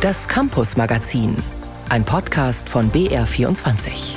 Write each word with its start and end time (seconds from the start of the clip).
Das 0.00 0.26
Campus 0.26 0.78
Magazin, 0.78 1.36
ein 1.90 2.06
Podcast 2.06 2.70
von 2.70 2.90
BR24. 2.90 4.14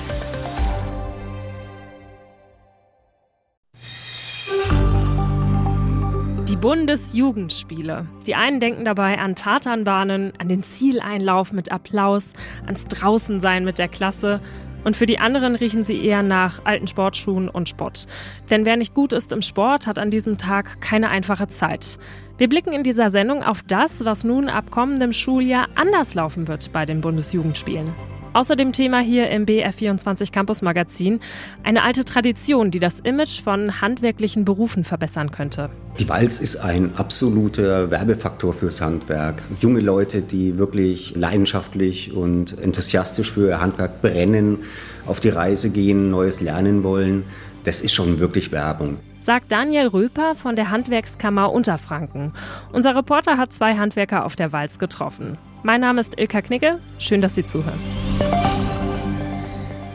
Die 6.48 6.56
Bundesjugendspiele. 6.56 8.08
Die 8.26 8.34
einen 8.36 8.62
denken 8.62 8.86
dabei 8.86 9.20
an 9.20 9.36
Tatanbahnen, 9.36 10.32
an 10.38 10.48
den 10.48 10.64
Zieleinlauf 10.64 11.52
mit 11.52 11.70
Applaus, 11.70 12.30
ans 12.66 12.88
Draußensein 12.88 13.66
mit 13.66 13.78
der 13.78 13.90
Klasse. 13.90 14.40
Und 14.84 14.98
für 14.98 15.06
die 15.06 15.20
anderen 15.20 15.56
riechen 15.56 15.84
sie 15.84 16.04
eher 16.04 16.24
nach 16.24 16.66
alten 16.66 16.88
Sportschuhen 16.88 17.50
und 17.50 17.70
Spott. 17.70 18.06
Denn 18.50 18.66
wer 18.66 18.76
nicht 18.76 18.94
gut 18.94 19.14
ist 19.14 19.32
im 19.32 19.42
Sport, 19.42 19.88
hat 19.88 19.98
an 19.98 20.12
diesem 20.12 20.38
Tag 20.38 20.82
keine 20.82 21.10
einfache 21.10 21.48
Zeit. 21.48 21.98
Wir 22.38 22.50
blicken 22.50 22.74
in 22.74 22.84
dieser 22.84 23.12
Sendung 23.12 23.44
auf 23.44 23.62
das, 23.62 24.04
was 24.04 24.24
nun 24.24 24.50
ab 24.50 24.72
kommendem 24.72 25.14
Schuljahr 25.14 25.68
anders 25.76 26.14
laufen 26.14 26.48
wird 26.48 26.72
bei 26.74 26.86
den 26.86 27.02
Bundesjugendspielen. 27.02 28.13
Außerdem 28.34 28.72
Thema 28.72 29.00
hier 29.00 29.30
im 29.30 29.46
BR24 29.46 30.32
Campus 30.32 30.64
Magazin 30.64 31.20
eine 31.62 31.84
alte 31.84 32.04
Tradition, 32.04 32.72
die 32.72 32.80
das 32.80 33.00
Image 33.00 33.42
von 33.42 33.80
handwerklichen 33.80 34.44
Berufen 34.44 34.84
verbessern 34.84 35.30
könnte. 35.30 35.70
Die 36.00 36.10
Walz 36.10 36.40
ist 36.40 36.56
ein 36.58 36.96
absoluter 36.96 37.92
Werbefaktor 37.92 38.56
fürs 38.56 38.82
Handwerk. 38.82 39.44
Junge 39.62 39.82
Leute, 39.82 40.24
die 40.24 40.58
wirklich 40.58 41.16
leidenschaftlich 41.16 42.14
und 42.14 42.60
enthusiastisch 42.60 43.32
für 43.32 43.50
ihr 43.50 43.62
Handwerk 43.62 44.02
brennen, 44.02 44.60
auf 45.06 45.20
die 45.20 45.30
Reise 45.30 45.70
gehen, 45.70 46.10
Neues 46.10 46.42
lernen 46.42 46.84
wollen, 46.84 47.26
das 47.66 47.82
ist 47.82 47.94
schon 47.94 48.20
wirklich 48.20 48.52
Werbung 48.52 48.98
sagt 49.24 49.54
Daniel 49.54 49.88
Röper 49.88 50.36
von 50.36 50.58
der 50.58 50.70
Handwerkskammer 50.70 51.50
Unterfranken. 51.54 52.34
Unser 52.74 52.94
Reporter 52.94 53.38
hat 53.38 53.54
zwei 53.54 53.78
Handwerker 53.78 54.26
auf 54.26 54.36
der 54.36 54.52
Walz 54.52 54.80
getroffen. 54.80 55.38
Mein 55.66 55.80
Name 55.80 56.02
ist 56.02 56.20
Ilka 56.20 56.42
Knicke. 56.42 56.80
Schön, 57.00 57.22
dass 57.22 57.36
Sie 57.36 57.46
zuhören. 57.46 57.80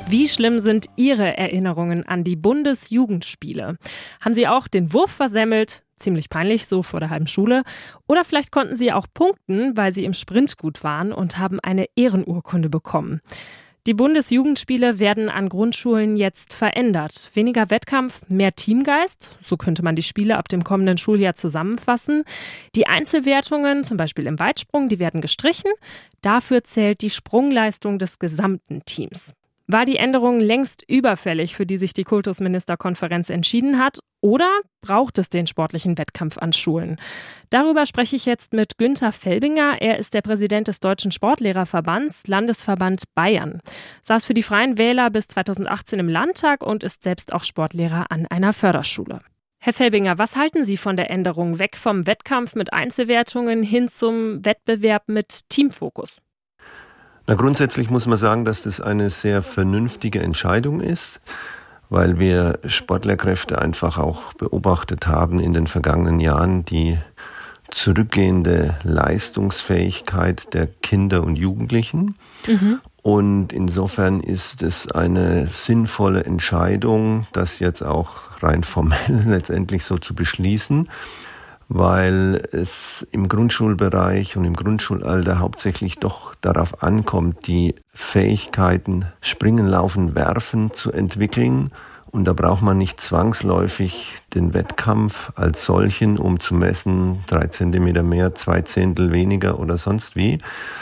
Wie 0.09 0.27
schlimm 0.27 0.59
sind 0.59 0.87
Ihre 0.97 1.37
Erinnerungen 1.37 2.07
an 2.07 2.25
die 2.25 2.37
Bundesjugendspiele? 2.37 3.77
Haben 4.23 4.33
Sie 4.33 4.49
auch 4.49 4.67
den 4.67 4.95
Wurf 4.95 5.11
versemmelt? 5.11 5.85
Ziemlich 5.97 6.31
peinlich, 6.31 6.67
so 6.67 6.83
vor 6.83 7.01
der 7.01 7.11
halben 7.11 7.27
Schule. 7.27 7.65
Oder 8.07 8.25
vielleicht 8.25 8.51
konnten 8.51 8.77
Sie 8.77 8.95
auch 8.95 9.09
punkten, 9.13 9.77
weil 9.77 9.93
Sie 9.93 10.07
im 10.07 10.15
Sprint 10.15 10.57
gut 10.57 10.83
waren 10.85 11.13
und 11.13 11.37
haben 11.37 11.61
eine 11.61 11.85
Ehrenurkunde 11.97 12.71
bekommen. 12.71 13.21
Die 13.89 13.95
Bundesjugendspiele 13.95 14.99
werden 14.99 15.31
an 15.31 15.49
Grundschulen 15.49 16.19
jetzt 16.19 16.53
verändert. 16.53 17.31
Weniger 17.33 17.71
Wettkampf, 17.71 18.21
mehr 18.29 18.55
Teamgeist. 18.55 19.39
So 19.41 19.57
könnte 19.57 19.83
man 19.83 19.97
die 19.97 20.03
Spiele 20.03 20.37
ab 20.37 20.51
dem 20.51 20.63
kommenden 20.63 20.99
Schuljahr 20.99 21.35
zusammenfassen. 21.35 22.25
Die 22.75 22.87
Einzelwertungen, 22.87 23.85
zum 23.85 23.97
Beispiel 23.97 24.27
im 24.27 24.39
Weitsprung, 24.39 24.91
die 24.91 24.99
werden 24.99 25.23
gestrichen. 25.23 25.71
Dafür 26.21 26.65
zählt 26.65 27.01
die 27.01 27.09
Sprungleistung 27.09 27.99
des 27.99 28.19
gesamten 28.19 28.85
Teams. 28.85 29.33
War 29.71 29.85
die 29.85 29.97
Änderung 29.97 30.41
längst 30.41 30.83
überfällig, 30.89 31.55
für 31.55 31.67
die 31.67 31.77
sich 31.77 31.93
die 31.93 32.05
Kultusministerkonferenz 32.05 33.29
entschieden 33.29 33.79
hat? 33.79 33.99
Oder 34.23 34.51
braucht 34.81 35.19
es 35.19 35.29
den 35.29 35.47
sportlichen 35.47 35.99
Wettkampf 35.99 36.39
an 36.39 36.55
Schulen? 36.55 36.97
Darüber 37.51 37.85
spreche 37.85 38.17
ich 38.17 38.25
jetzt 38.25 38.55
mit 38.55 38.79
Günther 38.79 39.13
Felbinger. 39.13 39.77
Er 39.83 39.99
ist 39.99 40.15
der 40.15 40.23
Präsident 40.23 40.69
des 40.69 40.81
Deutschen 40.81 41.13
Sportlehrerverbands, 41.13 42.27
Landesverband 42.27 43.05
Bayern. 43.15 43.61
Saß 44.01 44.25
für 44.25 44.33
die 44.33 44.43
Freien 44.43 44.79
Wähler 44.79 45.11
bis 45.11 45.29
2018 45.29 45.99
im 45.99 46.09
Landtag 46.09 46.63
und 46.63 46.83
ist 46.83 47.03
selbst 47.03 47.35
auch 47.35 47.45
Sportlehrer 47.45 48.07
an 48.09 48.27
einer 48.27 48.55
Förderschule. 48.55 49.19
Herr 49.59 49.75
Felbinger, 49.75 50.17
was 50.17 50.35
halten 50.35 50.65
Sie 50.65 50.79
von 50.79 50.97
der 50.97 51.11
Änderung 51.11 51.59
weg 51.59 51.77
vom 51.77 52.07
Wettkampf 52.07 52.55
mit 52.55 52.73
Einzelwertungen 52.73 53.63
hin 53.63 53.89
zum 53.89 54.43
Wettbewerb 54.47 55.09
mit 55.09 55.51
Teamfokus? 55.51 56.23
Na, 57.29 57.35
grundsätzlich 57.35 57.91
muss 57.91 58.07
man 58.07 58.17
sagen, 58.17 58.47
dass 58.47 58.63
das 58.63 58.81
eine 58.81 59.11
sehr 59.11 59.43
vernünftige 59.43 60.21
Entscheidung 60.21 60.81
ist, 60.81 61.21
weil 61.91 62.19
wir 62.19 62.59
Sportlerkräfte 62.67 63.61
einfach 63.61 63.99
auch 63.99 64.33
beobachtet 64.33 65.07
haben 65.07 65.39
in 65.39 65.53
den 65.53 65.67
vergangenen 65.67 66.21
Jahren, 66.21 66.65
die 66.65 66.97
zurückgehende 67.71 68.79
Leistungsfähigkeit 68.83 70.55
der 70.55 70.69
Kinder 70.69 71.23
und 71.23 71.37
Jugendlichen. 71.37 72.15
Mhm. 72.47 72.81
Und 73.03 73.53
insofern 73.53 74.21
ist 74.21 74.63
es 74.63 74.91
eine 74.91 75.49
sinnvolle 75.49 76.25
Entscheidung, 76.25 77.27
das 77.35 77.59
jetzt 77.59 77.83
auch 77.83 78.43
rein 78.43 78.65
formell 78.65 78.99
letztendlich 79.27 79.85
so 79.85 79.99
zu 79.99 80.15
beschließen 80.15 80.89
weil 81.69 82.43
es 82.53 83.07
im 83.13 83.29
Grundschulbereich 83.29 84.37
und 84.37 84.45
im 84.45 84.55
Grundschulalter 84.55 85.39
hauptsächlich 85.39 85.99
doch 85.99 86.35
darauf 86.41 86.83
ankommt, 86.83 87.47
die 87.47 87.75
Fähigkeiten 87.93 89.07
Springen, 89.21 89.67
Laufen, 89.67 90.15
Werfen 90.15 90.73
zu 90.73 90.91
entwickeln. 90.91 91.71
Und 92.11 92.25
da 92.25 92.33
braucht 92.33 92.63
man 92.63 92.79
nicht 92.79 93.03
zwangsläufig 93.03 94.15
den 94.35 94.55
Wettkampf 94.55 95.31
als 95.37 95.67
solchen, 95.67 96.19
um 96.19 96.41
zu 96.41 96.55
messen, 96.55 97.23
drei 97.27 97.49
Zentimeter 97.49 98.03
mehr, 98.03 98.35
zwei 98.35 98.63
Zehntel 98.63 99.13
weniger 99.13 99.59
oder 99.59 99.77
sonst 99.77 100.17
wie, 100.17 100.39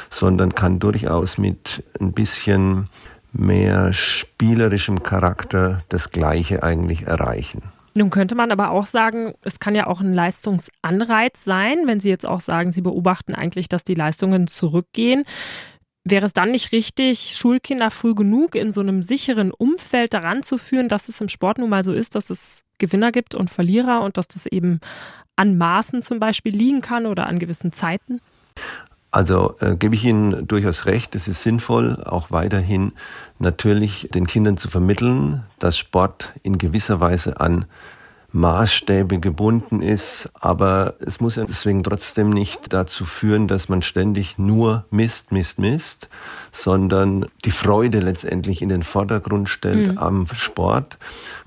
sondern 0.09 0.55
kann 0.55 0.79
durchaus 0.79 1.37
mit 1.37 1.83
ein 1.99 2.13
bisschen 2.13 2.89
mehr 3.33 3.93
spielerischem 3.93 5.03
Charakter 5.03 5.83
das 5.89 6.13
Gleiche 6.13 6.63
eigentlich 6.63 7.09
erreichen. 7.09 7.63
Nun 7.97 8.11
könnte 8.11 8.35
man 8.35 8.53
aber 8.53 8.71
auch 8.71 8.87
sagen, 8.87 9.35
es 9.43 9.59
kann 9.59 9.75
ja 9.75 9.87
auch 9.87 10.01
ein 10.01 10.13
Leistungsanreiz 10.13 11.45
sein, 11.45 11.87
wenn 11.87 11.99
Sie 11.99 12.11
jetzt 12.11 12.27
auch 12.27 12.41
sagen, 12.41 12.71
Sie 12.71 12.83
beobachten 12.83 13.35
eigentlich, 13.35 13.69
dass 13.69 13.85
die 13.85 13.95
Leistungen 13.95 14.47
zurückgehen. 14.47 15.25
Wäre 16.05 16.27
es 16.27 16.35
dann 16.35 16.51
nicht 16.51 16.73
richtig, 16.73 17.35
Schulkinder 17.37 17.91
früh 17.91 18.15
genug 18.15 18.55
in 18.55 18.71
so 18.71 18.81
einem 18.81 19.03
sicheren 19.03 19.51
Umfeld 19.51 20.15
daran 20.15 20.43
zu 20.43 20.59
führen, 20.59 20.89
dass 20.89 21.09
es 21.09 21.21
im 21.21 21.29
Sport 21.29 21.59
nun 21.59 21.71
mal 21.71 21.83
so 21.83 21.93
ist, 21.93 22.15
dass 22.15 22.31
es 22.31 22.65
Gewinner 22.79 23.13
gibt 23.13 23.35
und 23.35 23.51
Verlierer 23.51 24.03
und 24.03 24.19
dass 24.19 24.29
das 24.29 24.47
eben 24.47 24.81
an 25.35 25.57
Maßen 25.57 26.03
zum 26.03 26.21
Beispiel 26.21 26.55
liegen 26.55 26.83
kann 26.83 27.07
oder 27.07 27.27
an 27.27 27.39
gewissen 27.39 27.73
Zeiten? 27.73 28.21
Also 29.17 29.55
äh, 29.61 29.77
gebe 29.77 29.95
ich 29.95 30.05
Ihnen 30.05 30.47
durchaus 30.47 30.85
recht, 30.85 31.15
es 31.15 31.27
ist 31.27 31.43
sinnvoll, 31.43 32.05
auch 32.05 32.31
weiterhin 32.31 32.93
natürlich 33.39 34.11
den 34.13 34.27
Kindern 34.27 34.59
zu 34.59 34.69
vermitteln, 34.69 35.43
dass 35.59 35.79
Sport 35.79 36.35
in 36.43 36.59
gewisser 36.59 37.01
Weise 37.01 37.41
an 37.41 37.65
Maßstäbe 38.33 39.19
gebunden 39.19 39.81
ist, 39.81 40.29
aber 40.35 40.97
es 41.01 41.19
muss 41.19 41.37
ja 41.37 41.47
deswegen 41.47 41.83
trotzdem 41.83 42.29
nicht 42.29 42.75
dazu 42.75 43.07
führen, 43.07 43.49
dass 43.49 43.71
man 43.71 43.81
ständig 43.81 44.37
nur 44.37 44.85
misst, 44.91 45.33
misst, 45.33 45.59
misst, 45.59 46.11
sondern 46.53 47.25
die 47.47 47.53
Freude 47.53 48.01
letztendlich 48.01 48.61
in 48.61 48.69
den 48.69 48.83
Vordergrund 48.83 49.49
stellt 49.49 49.93
mhm. 49.93 49.99
am 49.99 50.27
Sport. 50.35 50.99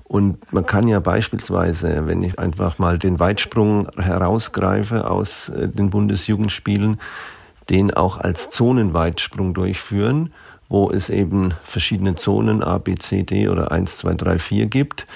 Und 0.02 0.52
man 0.52 0.66
kann 0.66 0.88
ja 0.88 0.98
beispielsweise, 0.98 2.08
wenn 2.08 2.24
ich 2.24 2.36
einfach 2.36 2.80
mal 2.80 2.98
den 2.98 3.20
Weitsprung 3.20 3.86
herausgreife 3.96 5.08
aus 5.08 5.50
äh, 5.50 5.68
den 5.68 5.90
Bundesjugendspielen, 5.90 6.98
den 7.70 7.92
auch 7.92 8.18
als 8.18 8.50
Zonenweitsprung 8.50 9.54
durchführen, 9.54 10.32
wo 10.68 10.90
es 10.90 11.08
eben 11.08 11.54
verschiedene 11.64 12.16
Zonen 12.16 12.62
A, 12.62 12.78
B, 12.78 12.96
C, 12.96 13.22
D 13.22 13.48
oder 13.48 13.72
1, 13.72 13.98
2, 13.98 14.14
3, 14.14 14.38
4 14.38 14.66
gibt 14.66 15.06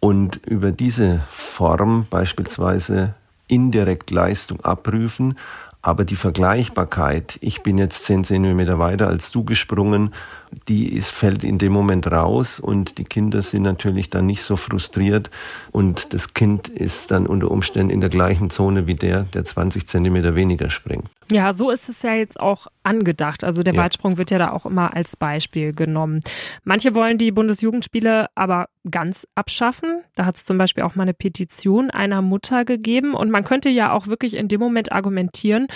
und 0.00 0.36
über 0.46 0.72
diese 0.72 1.22
Form 1.30 2.06
beispielsweise 2.08 3.14
indirekt 3.48 4.10
Leistung 4.10 4.60
abprüfen, 4.64 5.38
aber 5.82 6.04
die 6.04 6.16
Vergleichbarkeit, 6.16 7.38
ich 7.40 7.62
bin 7.62 7.76
jetzt 7.76 8.04
10 8.04 8.24
Zentimeter 8.24 8.78
weiter 8.78 9.08
als 9.08 9.32
du 9.32 9.44
gesprungen, 9.44 10.14
die 10.68 10.92
ist, 10.92 11.10
fällt 11.10 11.42
in 11.44 11.58
dem 11.58 11.72
Moment 11.72 12.06
raus 12.10 12.60
und 12.60 12.98
die 12.98 13.04
Kinder 13.04 13.42
sind 13.42 13.62
natürlich 13.62 14.08
dann 14.10 14.26
nicht 14.26 14.42
so 14.42 14.56
frustriert 14.56 15.30
und 15.72 16.12
das 16.12 16.34
Kind 16.34 16.68
ist 16.68 17.10
dann 17.10 17.26
unter 17.26 17.50
Umständen 17.50 17.90
in 17.90 18.00
der 18.00 18.10
gleichen 18.10 18.50
Zone 18.50 18.86
wie 18.86 18.94
der, 18.94 19.24
der 19.24 19.44
20 19.44 19.88
Zentimeter 19.88 20.34
weniger 20.34 20.70
springt. 20.70 21.08
Ja, 21.30 21.52
so 21.52 21.70
ist 21.70 21.88
es 21.88 22.02
ja 22.02 22.14
jetzt 22.14 22.38
auch 22.38 22.66
angedacht. 22.82 23.42
Also 23.42 23.62
der 23.62 23.74
ja. 23.74 23.82
Weitsprung 23.82 24.18
wird 24.18 24.30
ja 24.30 24.38
da 24.38 24.52
auch 24.52 24.66
immer 24.66 24.94
als 24.94 25.16
Beispiel 25.16 25.72
genommen. 25.72 26.20
Manche 26.64 26.94
wollen 26.94 27.18
die 27.18 27.32
Bundesjugendspiele 27.32 28.26
aber 28.34 28.68
ganz 28.88 29.26
abschaffen. 29.34 30.01
Da 30.14 30.26
hat 30.26 30.36
es 30.36 30.44
zum 30.44 30.58
Beispiel 30.58 30.84
auch 30.84 30.94
mal 30.94 31.04
eine 31.04 31.14
Petition 31.14 31.90
einer 31.90 32.20
Mutter 32.20 32.64
gegeben. 32.64 33.14
Und 33.14 33.30
man 33.30 33.44
könnte 33.44 33.70
ja 33.70 33.92
auch 33.92 34.06
wirklich 34.06 34.34
in 34.34 34.48
dem 34.48 34.60
Moment 34.60 34.92
argumentieren, 34.92 35.68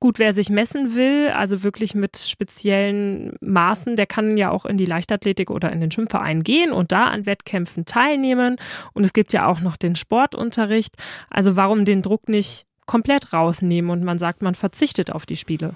gut, 0.00 0.18
wer 0.18 0.32
sich 0.32 0.50
messen 0.50 0.96
will, 0.96 1.28
also 1.28 1.62
wirklich 1.62 1.94
mit 1.94 2.16
speziellen 2.16 3.36
Maßen, 3.40 3.94
der 3.94 4.06
kann 4.06 4.36
ja 4.36 4.50
auch 4.50 4.64
in 4.64 4.78
die 4.78 4.86
Leichtathletik 4.86 5.50
oder 5.50 5.70
in 5.70 5.80
den 5.80 5.92
Schwimmverein 5.92 6.42
gehen 6.42 6.72
und 6.72 6.90
da 6.90 7.04
an 7.04 7.26
Wettkämpfen 7.26 7.84
teilnehmen. 7.84 8.56
Und 8.94 9.04
es 9.04 9.12
gibt 9.12 9.32
ja 9.32 9.46
auch 9.46 9.60
noch 9.60 9.76
den 9.76 9.94
Sportunterricht. 9.94 10.94
Also 11.30 11.54
warum 11.54 11.84
den 11.84 12.02
Druck 12.02 12.28
nicht 12.28 12.66
komplett 12.86 13.32
rausnehmen 13.32 13.90
und 13.90 14.02
man 14.02 14.18
sagt, 14.18 14.42
man 14.42 14.54
verzichtet 14.54 15.12
auf 15.12 15.24
die 15.24 15.36
Spiele? 15.36 15.74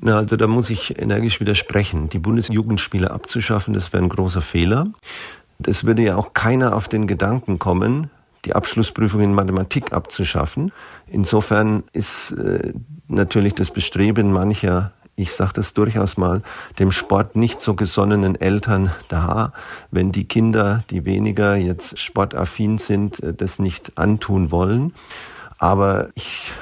Na, 0.00 0.18
also 0.18 0.36
da 0.36 0.46
muss 0.46 0.70
ich 0.70 0.98
energisch 1.00 1.40
widersprechen. 1.40 2.08
Die 2.08 2.18
Bundesjugendspiele 2.18 3.10
abzuschaffen, 3.10 3.74
das 3.74 3.92
wäre 3.92 4.02
ein 4.02 4.08
großer 4.08 4.42
Fehler. 4.42 4.88
Es 5.64 5.84
würde 5.84 6.02
ja 6.02 6.16
auch 6.16 6.34
keiner 6.34 6.74
auf 6.74 6.88
den 6.88 7.06
Gedanken 7.06 7.58
kommen, 7.58 8.10
die 8.44 8.54
Abschlussprüfung 8.54 9.20
in 9.20 9.34
Mathematik 9.34 9.92
abzuschaffen. 9.92 10.72
Insofern 11.06 11.84
ist 11.92 12.32
äh, 12.32 12.72
natürlich 13.08 13.54
das 13.54 13.70
Bestreben 13.70 14.32
mancher 14.32 14.92
ich 15.16 15.32
sage 15.32 15.52
das 15.54 15.74
durchaus 15.74 16.16
mal, 16.16 16.42
dem 16.78 16.92
Sport 16.92 17.36
nicht 17.36 17.60
so 17.60 17.74
gesonnenen 17.74 18.34
Eltern 18.40 18.90
da, 19.08 19.52
wenn 19.90 20.12
die 20.12 20.24
Kinder, 20.24 20.84
die 20.90 21.04
weniger 21.04 21.56
jetzt 21.56 21.98
sportaffin 21.98 22.78
sind, 22.78 23.22
äh, 23.22 23.32
das 23.32 23.58
nicht 23.58 23.96
antun 23.96 24.50
wollen. 24.50 24.92
Aber 25.58 26.08
ich 26.14 26.52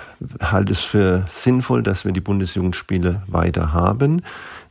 halte 0.41 0.73
es 0.73 0.81
für 0.81 1.27
sinnvoll, 1.31 1.83
dass 1.83 2.05
wir 2.05 2.13
die 2.13 2.21
Bundesjugendspiele 2.21 3.23
weiter 3.27 3.73
haben. 3.73 4.23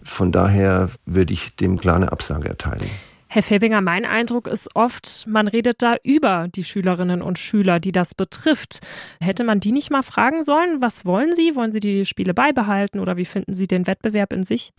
Von 0.04 0.32
daher 0.32 0.90
würde 1.06 1.34
ich 1.34 1.56
dem 1.56 1.80
klare 1.80 2.12
Absage 2.12 2.48
erteilen. 2.48 2.90
Herr 3.34 3.44
Febinger, 3.44 3.80
mein 3.80 4.04
Eindruck 4.04 4.46
ist 4.46 4.76
oft, 4.76 5.26
man 5.26 5.48
redet 5.48 5.82
da 5.82 5.96
über 6.04 6.50
die 6.50 6.66
Schülerinnen 6.66 7.22
und 7.22 7.40
Schüler, 7.40 7.80
die 7.80 7.94
das 7.94 8.14
betrifft. 8.14 8.82
Hätte 9.22 9.46
man 9.46 9.62
die 9.62 9.72
nicht 9.72 9.90
mal 9.90 10.04
fragen 10.04 10.44
sollen, 10.44 10.82
was 10.82 11.06
wollen 11.06 11.34
sie? 11.34 11.56
Wollen 11.56 11.72
sie 11.72 11.80
die 11.80 12.04
Spiele 12.04 12.34
beibehalten 12.34 13.00
oder 13.00 13.16
wie 13.16 13.24
finden 13.24 13.54
sie 13.54 13.68
den 13.68 13.88
Wettbewerb 13.88 14.34
in 14.34 14.44
sich? 14.44 14.74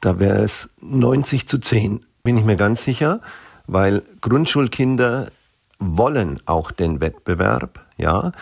Da 0.00 0.18
wäre 0.18 0.38
es 0.38 0.68
90 0.80 1.46
zu 1.46 1.58
10, 1.58 2.04
bin 2.24 2.36
ich 2.36 2.44
mir 2.44 2.56
ganz 2.56 2.82
sicher, 2.82 3.20
weil 3.68 4.02
Grundschulkinder 4.20 5.28
wollen 5.78 6.40
auch 6.46 6.72
den 6.72 7.00
Wettbewerb, 7.00 7.78
ja. 7.96 8.32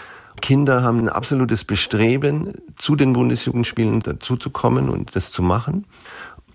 Kinder 0.41 0.83
haben 0.83 0.99
ein 0.99 1.09
absolutes 1.11 1.65
Bestreben, 1.65 2.55
zu 2.77 2.97
den 2.97 3.13
Bundesjugendspielen 3.13 4.01
dazuzukommen 4.01 4.89
und 4.89 5.15
das 5.15 5.31
zu 5.31 5.43
machen 5.43 5.85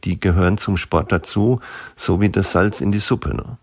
die 0.03 0.19
gehören 0.19 0.57
zum 0.57 0.77
Sport 0.77 1.11
dazu, 1.11 1.59
so 1.95 2.21
wie 2.21 2.29
das 2.29 2.51
Salz 2.51 2.81
in 2.81 2.91
die 2.91 2.99
Suppe. 2.99 3.35
Ne? 3.35 3.57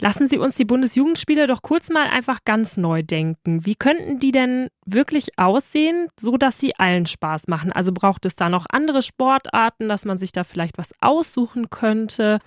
Lassen 0.00 0.26
Sie 0.26 0.38
uns 0.38 0.56
die 0.56 0.64
Bundesjugendspiele 0.64 1.46
doch 1.46 1.60
kurz 1.60 1.90
mal 1.90 2.08
einfach 2.08 2.38
ganz 2.46 2.78
neu 2.78 3.02
denken. 3.02 3.66
Wie 3.66 3.74
könnten 3.74 4.18
die 4.18 4.32
denn 4.32 4.68
wirklich 4.86 5.38
aussehen, 5.38 6.08
so 6.18 6.38
dass 6.38 6.58
sie 6.58 6.74
allen 6.76 7.04
Spaß 7.04 7.48
machen? 7.48 7.70
Also 7.70 7.92
braucht 7.92 8.24
es 8.24 8.34
da 8.34 8.48
noch 8.48 8.64
andere 8.70 9.02
Sportarten, 9.02 9.90
dass 9.90 10.06
man 10.06 10.16
sich 10.16 10.32
da 10.32 10.42
vielleicht 10.42 10.78
was 10.78 10.92
aussuchen 11.00 11.68
könnte? 11.68 12.38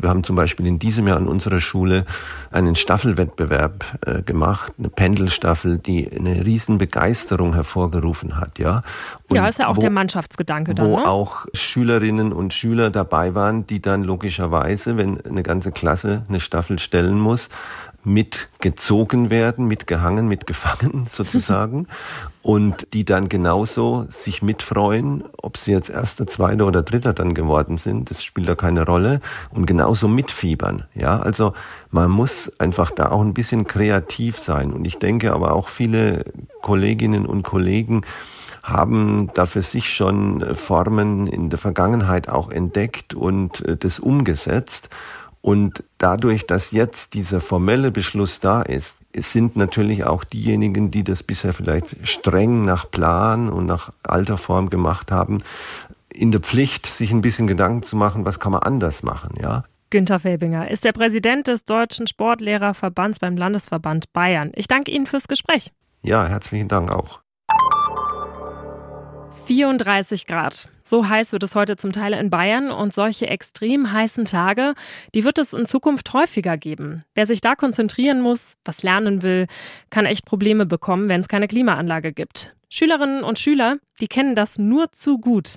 Wir 0.00 0.08
haben 0.08 0.22
zum 0.22 0.36
Beispiel 0.36 0.66
in 0.66 0.78
diesem 0.78 1.08
Jahr 1.08 1.16
an 1.16 1.26
unserer 1.26 1.60
Schule 1.60 2.04
einen 2.50 2.76
Staffelwettbewerb 2.76 3.84
äh, 4.06 4.22
gemacht, 4.22 4.72
eine 4.78 4.88
Pendelstaffel, 4.88 5.78
die 5.78 6.10
eine 6.10 6.46
riesen 6.46 6.78
Begeisterung 6.78 7.54
hervorgerufen 7.54 8.36
hat, 8.36 8.58
ja. 8.58 8.82
Und 9.28 9.36
ja, 9.36 9.48
ist 9.48 9.58
ja 9.58 9.66
auch 9.66 9.76
wo, 9.76 9.80
der 9.80 9.90
Mannschaftsgedanke 9.90 10.74
dann, 10.74 10.86
Wo 10.86 10.98
ne? 10.98 11.06
auch 11.06 11.46
Schülerinnen 11.52 12.32
und 12.32 12.54
Schüler 12.54 12.90
dabei 12.90 13.34
waren, 13.34 13.66
die 13.66 13.82
dann 13.82 14.04
logischerweise, 14.04 14.96
wenn 14.96 15.20
eine 15.24 15.42
ganze 15.42 15.72
Klasse 15.72 16.22
eine 16.28 16.40
Staffel 16.40 16.78
stellen 16.78 17.18
muss, 17.18 17.48
mitgezogen 18.04 19.30
werden, 19.30 19.66
mitgehangen, 19.66 20.28
mitgefangen 20.28 21.06
sozusagen 21.08 21.86
und 22.42 22.86
die 22.92 23.04
dann 23.04 23.28
genauso 23.28 24.06
sich 24.08 24.40
mitfreuen, 24.40 25.24
ob 25.42 25.56
sie 25.56 25.72
jetzt 25.72 25.90
erster, 25.90 26.26
zweiter 26.26 26.66
oder 26.66 26.82
dritter 26.82 27.12
dann 27.12 27.34
geworden 27.34 27.76
sind, 27.76 28.10
das 28.10 28.24
spielt 28.24 28.48
da 28.48 28.54
keine 28.54 28.86
Rolle 28.86 29.20
und 29.50 29.66
genauso 29.66 30.08
mitfiebern. 30.08 30.84
Ja, 30.94 31.20
also 31.20 31.52
man 31.90 32.10
muss 32.10 32.52
einfach 32.58 32.90
da 32.90 33.10
auch 33.10 33.20
ein 33.20 33.34
bisschen 33.34 33.66
kreativ 33.66 34.38
sein 34.38 34.72
und 34.72 34.84
ich 34.84 34.98
denke 34.98 35.32
aber 35.32 35.52
auch 35.52 35.68
viele 35.68 36.24
Kolleginnen 36.62 37.26
und 37.26 37.42
Kollegen 37.42 38.02
haben 38.62 39.30
da 39.34 39.46
für 39.46 39.62
sich 39.62 39.92
schon 39.92 40.54
Formen 40.54 41.26
in 41.26 41.48
der 41.48 41.58
Vergangenheit 41.58 42.28
auch 42.28 42.50
entdeckt 42.50 43.14
und 43.14 43.64
äh, 43.66 43.76
das 43.76 43.98
umgesetzt. 43.98 44.90
Und 45.40 45.84
dadurch, 45.98 46.46
dass 46.46 46.72
jetzt 46.72 47.14
dieser 47.14 47.40
formelle 47.40 47.90
Beschluss 47.90 48.40
da 48.40 48.62
ist, 48.62 48.98
sind 49.14 49.56
natürlich 49.56 50.04
auch 50.04 50.24
diejenigen, 50.24 50.90
die 50.90 51.04
das 51.04 51.22
bisher 51.22 51.54
vielleicht 51.54 51.96
streng 52.06 52.64
nach 52.64 52.90
Plan 52.90 53.48
und 53.48 53.66
nach 53.66 53.92
alter 54.02 54.36
Form 54.36 54.68
gemacht 54.70 55.10
haben, 55.10 55.42
in 56.12 56.32
der 56.32 56.40
Pflicht, 56.40 56.86
sich 56.86 57.12
ein 57.12 57.20
bisschen 57.20 57.46
Gedanken 57.46 57.82
zu 57.82 57.96
machen, 57.96 58.24
was 58.24 58.40
kann 58.40 58.52
man 58.52 58.62
anders 58.62 59.02
machen, 59.02 59.34
ja. 59.40 59.64
Günter 59.90 60.18
Felbinger 60.18 60.70
ist 60.70 60.84
der 60.84 60.92
Präsident 60.92 61.46
des 61.46 61.64
Deutschen 61.64 62.06
Sportlehrerverbands 62.06 63.20
beim 63.20 63.38
Landesverband 63.38 64.12
Bayern. 64.12 64.52
Ich 64.54 64.68
danke 64.68 64.90
Ihnen 64.90 65.06
fürs 65.06 65.28
Gespräch. 65.28 65.72
Ja, 66.02 66.26
herzlichen 66.26 66.68
Dank 66.68 66.90
auch. 66.90 67.20
34 69.48 70.26
Grad. 70.26 70.68
So 70.82 71.08
heiß 71.08 71.32
wird 71.32 71.42
es 71.42 71.54
heute 71.54 71.76
zum 71.76 71.90
Teil 71.90 72.12
in 72.12 72.28
Bayern 72.28 72.70
und 72.70 72.92
solche 72.92 73.28
extrem 73.28 73.90
heißen 73.90 74.26
Tage, 74.26 74.74
die 75.14 75.24
wird 75.24 75.38
es 75.38 75.54
in 75.54 75.64
Zukunft 75.64 76.12
häufiger 76.12 76.58
geben. 76.58 77.06
Wer 77.14 77.24
sich 77.24 77.40
da 77.40 77.54
konzentrieren 77.54 78.20
muss, 78.20 78.58
was 78.66 78.82
lernen 78.82 79.22
will, 79.22 79.46
kann 79.88 80.04
echt 80.04 80.26
Probleme 80.26 80.66
bekommen, 80.66 81.08
wenn 81.08 81.20
es 81.20 81.28
keine 81.28 81.48
Klimaanlage 81.48 82.12
gibt. 82.12 82.54
Schülerinnen 82.68 83.24
und 83.24 83.38
Schüler, 83.38 83.78
die 84.02 84.06
kennen 84.06 84.34
das 84.34 84.58
nur 84.58 84.92
zu 84.92 85.16
gut. 85.16 85.54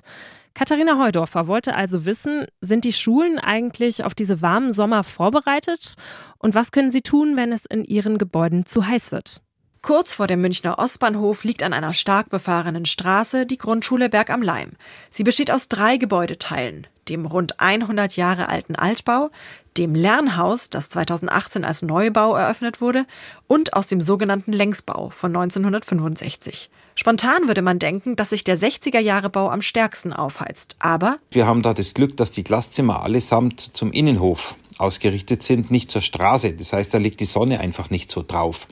Katharina 0.54 0.98
Heudorfer 0.98 1.46
wollte 1.46 1.74
also 1.74 2.06
wissen, 2.06 2.46
sind 2.62 2.84
die 2.84 2.94
Schulen 2.94 3.38
eigentlich 3.38 4.04
auf 4.04 4.14
diese 4.14 4.40
warmen 4.40 4.72
Sommer 4.72 5.04
vorbereitet? 5.04 5.96
Und 6.38 6.54
was 6.54 6.72
können 6.72 6.90
sie 6.90 7.02
tun, 7.02 7.36
wenn 7.36 7.52
es 7.52 7.66
in 7.66 7.84
ihren 7.84 8.16
Gebäuden 8.16 8.64
zu 8.64 8.86
heiß 8.86 9.12
wird? 9.12 9.42
Kurz 9.82 10.12
vor 10.12 10.28
dem 10.28 10.40
Münchner 10.40 10.78
Ostbahnhof 10.78 11.42
liegt 11.42 11.64
an 11.64 11.72
einer 11.72 11.92
stark 11.92 12.30
befahrenen 12.30 12.86
Straße 12.86 13.46
die 13.46 13.58
Grundschule 13.58 14.08
Berg 14.08 14.30
am 14.30 14.40
Leim. 14.40 14.74
Sie 15.10 15.24
besteht 15.24 15.50
aus 15.50 15.66
drei 15.68 15.96
Gebäudeteilen. 15.96 16.86
Dem 17.08 17.26
rund 17.26 17.58
100 17.58 18.14
Jahre 18.14 18.48
alten 18.48 18.76
Altbau, 18.76 19.32
dem 19.76 19.96
Lernhaus, 19.96 20.70
das 20.70 20.88
2018 20.88 21.64
als 21.64 21.82
Neubau 21.82 22.36
eröffnet 22.36 22.80
wurde, 22.80 23.06
und 23.48 23.74
aus 23.74 23.88
dem 23.88 24.00
sogenannten 24.00 24.52
Längsbau 24.52 25.10
von 25.10 25.34
1965. 25.34 26.70
Spontan 26.94 27.46
würde 27.46 27.62
man 27.62 27.78
denken, 27.78 28.16
dass 28.16 28.30
sich 28.30 28.44
der 28.44 28.58
60er 28.58 29.00
Jahre 29.00 29.30
Bau 29.30 29.48
am 29.48 29.62
stärksten 29.62 30.12
aufheizt. 30.12 30.76
Aber 30.78 31.18
wir 31.30 31.46
haben 31.46 31.62
da 31.62 31.74
das 31.74 31.94
Glück, 31.94 32.16
dass 32.16 32.30
die 32.30 32.44
Glaszimmer 32.44 33.02
allesamt 33.02 33.60
zum 33.60 33.92
Innenhof 33.92 34.56
ausgerichtet 34.78 35.42
sind, 35.42 35.70
nicht 35.70 35.90
zur 35.90 36.02
Straße. 36.02 36.52
Das 36.52 36.72
heißt, 36.72 36.92
da 36.92 36.98
liegt 36.98 37.20
die 37.20 37.26
Sonne 37.26 37.60
einfach 37.60 37.90
nicht 37.90 38.10
so 38.10 38.22
drauf. 38.26 38.66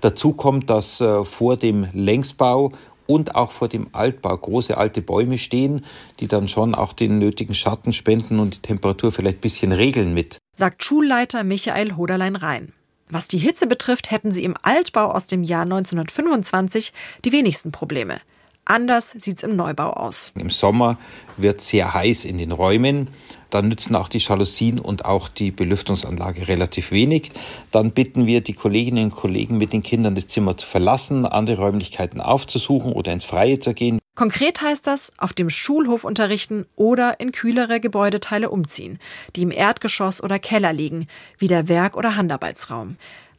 Dazu 0.00 0.32
kommt, 0.32 0.70
dass 0.70 1.00
äh, 1.00 1.24
vor 1.24 1.56
dem 1.56 1.88
Längsbau 1.92 2.72
und 3.06 3.34
auch 3.34 3.52
vor 3.52 3.68
dem 3.68 3.88
Altbau 3.92 4.36
große 4.36 4.76
alte 4.76 5.02
Bäume 5.02 5.38
stehen, 5.38 5.84
die 6.20 6.28
dann 6.28 6.48
schon 6.48 6.74
auch 6.74 6.92
den 6.92 7.18
nötigen 7.18 7.54
Schatten 7.54 7.92
spenden 7.92 8.40
und 8.40 8.56
die 8.56 8.60
Temperatur 8.60 9.12
vielleicht 9.12 9.38
ein 9.38 9.42
bisschen 9.42 9.72
regeln 9.72 10.14
mit. 10.14 10.38
Sagt 10.54 10.82
Schulleiter 10.82 11.44
Michael 11.44 11.96
Hoderlein-Rhein. 11.96 12.72
Was 13.08 13.28
die 13.28 13.38
Hitze 13.38 13.66
betrifft, 13.66 14.10
hätten 14.10 14.32
sie 14.32 14.42
im 14.42 14.56
Altbau 14.62 15.12
aus 15.12 15.26
dem 15.26 15.44
Jahr 15.44 15.62
1925 15.62 16.92
die 17.24 17.32
wenigsten 17.32 17.70
Probleme. 17.70 18.20
Anders 18.64 19.10
sieht's 19.10 19.44
im 19.44 19.54
Neubau 19.54 19.90
aus. 19.90 20.32
Im 20.34 20.50
Sommer 20.50 20.98
wird 21.36 21.60
sehr 21.60 21.94
heiß 21.94 22.24
in 22.24 22.36
den 22.36 22.50
Räumen. 22.50 23.08
Dann 23.50 23.68
nützen 23.68 23.94
auch 23.94 24.08
die 24.08 24.18
Jalousien 24.18 24.80
und 24.80 25.04
auch 25.04 25.28
die 25.28 25.52
Belüftungsanlage 25.52 26.48
relativ 26.48 26.90
wenig. 26.90 27.30
Dann 27.70 27.92
bitten 27.92 28.26
wir 28.26 28.40
die 28.40 28.54
Kolleginnen 28.54 29.04
und 29.04 29.14
Kollegen 29.14 29.56
mit 29.56 29.72
den 29.72 29.84
Kindern 29.84 30.16
das 30.16 30.26
Zimmer 30.26 30.56
zu 30.56 30.66
verlassen, 30.66 31.26
andere 31.26 31.58
Räumlichkeiten 31.58 32.20
aufzusuchen 32.20 32.92
oder 32.92 33.12
ins 33.12 33.24
Freie 33.24 33.60
zu 33.60 33.72
gehen. 33.72 34.00
Konkret 34.16 34.62
heißt 34.62 34.86
das, 34.86 35.12
auf 35.18 35.34
dem 35.34 35.50
Schulhof 35.50 36.02
unterrichten 36.04 36.64
oder 36.74 37.20
in 37.20 37.32
kühlere 37.32 37.80
Gebäudeteile 37.80 38.48
umziehen, 38.48 38.98
die 39.36 39.42
im 39.42 39.50
Erdgeschoss 39.50 40.22
oder 40.22 40.38
Keller 40.38 40.72
liegen, 40.72 41.06
wie 41.38 41.48
der 41.48 41.68
Werk- 41.68 41.98
oder 41.98 42.16
Handarbeitsraum. 42.16 42.96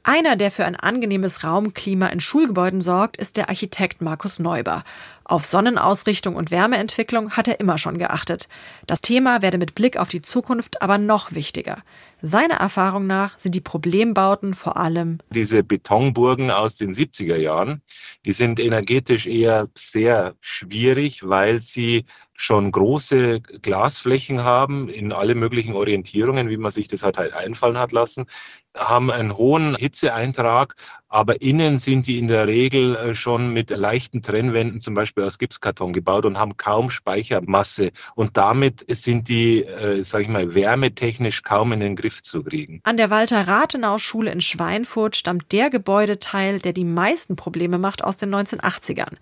Einer, 0.09 0.37
der 0.37 0.51
für 0.51 0.63
ein 0.63 0.77
angenehmes 0.77 1.43
Raumklima 1.43 2.07
in 2.07 2.21
Schulgebäuden 2.21 2.79
sorgt, 2.79 3.17
ist 3.17 3.35
der 3.35 3.49
Architekt 3.49 4.01
Markus 4.01 4.39
Neuber. 4.39 4.85
Auf 5.25 5.45
Sonnenausrichtung 5.45 6.37
und 6.37 6.49
Wärmeentwicklung 6.49 7.31
hat 7.31 7.49
er 7.49 7.59
immer 7.59 7.77
schon 7.77 7.97
geachtet. 7.97 8.47
Das 8.85 9.01
Thema 9.01 9.41
werde 9.41 9.57
mit 9.57 9.75
Blick 9.75 9.97
auf 9.97 10.07
die 10.07 10.21
Zukunft 10.21 10.81
aber 10.81 10.97
noch 10.97 11.33
wichtiger. 11.33 11.83
Seiner 12.21 12.55
Erfahrung 12.55 13.05
nach 13.05 13.37
sind 13.37 13.53
die 13.53 13.59
Problembauten 13.61 14.53
vor 14.53 14.77
allem 14.77 15.17
diese 15.29 15.61
Betonburgen 15.61 16.51
aus 16.51 16.77
den 16.77 16.93
70er 16.93 17.35
Jahren. 17.35 17.81
Die 18.23 18.31
sind 18.31 18.61
energetisch 18.61 19.27
eher 19.27 19.67
sehr 19.77 20.35
schwierig, 20.39 21.27
weil 21.27 21.59
sie 21.59 22.05
schon 22.33 22.71
große 22.71 23.41
Glasflächen 23.41 24.43
haben 24.43 24.89
in 24.89 25.11
alle 25.11 25.35
möglichen 25.35 25.73
Orientierungen, 25.73 26.49
wie 26.49 26.57
man 26.57 26.71
sich 26.71 26.87
das 26.87 27.03
halt, 27.03 27.17
halt 27.17 27.33
einfallen 27.33 27.77
hat 27.77 27.91
lassen, 27.91 28.27
haben 28.77 29.11
einen 29.11 29.35
hohen 29.35 29.75
Hitzeeintrag, 29.75 30.75
aber 31.09 31.41
innen 31.41 31.77
sind 31.77 32.07
die 32.07 32.19
in 32.19 32.27
der 32.27 32.47
Regel 32.47 32.95
äh, 32.95 33.13
schon 33.13 33.53
mit 33.53 33.69
leichten 33.69 34.21
Trennwänden 34.21 34.81
zum 34.81 34.93
Beispiel 34.93 35.23
aus 35.23 35.37
Gipskarton 35.39 35.93
gebaut 35.93 36.25
und 36.25 36.37
haben 36.37 36.57
kaum 36.57 36.89
Speichermasse 36.89 37.91
und 38.15 38.37
damit 38.37 38.85
sind 38.89 39.29
die, 39.29 39.63
äh, 39.63 40.03
sage 40.03 40.25
ich 40.25 40.29
mal, 40.29 40.53
wärmetechnisch 40.53 41.43
kaum 41.43 41.71
in 41.71 41.79
den 41.79 41.95
Griff 41.95 42.21
zu 42.23 42.43
kriegen. 42.43 42.81
An 42.83 42.97
der 42.97 43.09
Walter-Rathenau-Schule 43.09 44.31
in 44.31 44.41
Schweinfurt 44.41 45.15
stammt 45.15 45.51
der 45.51 45.69
Gebäudeteil, 45.69 46.59
der 46.59 46.73
die 46.73 46.85
meisten 46.85 47.35
Probleme 47.35 47.77
macht, 47.77 48.03
aus 48.03 48.17
den 48.17 48.33
1980ern. 48.33 49.15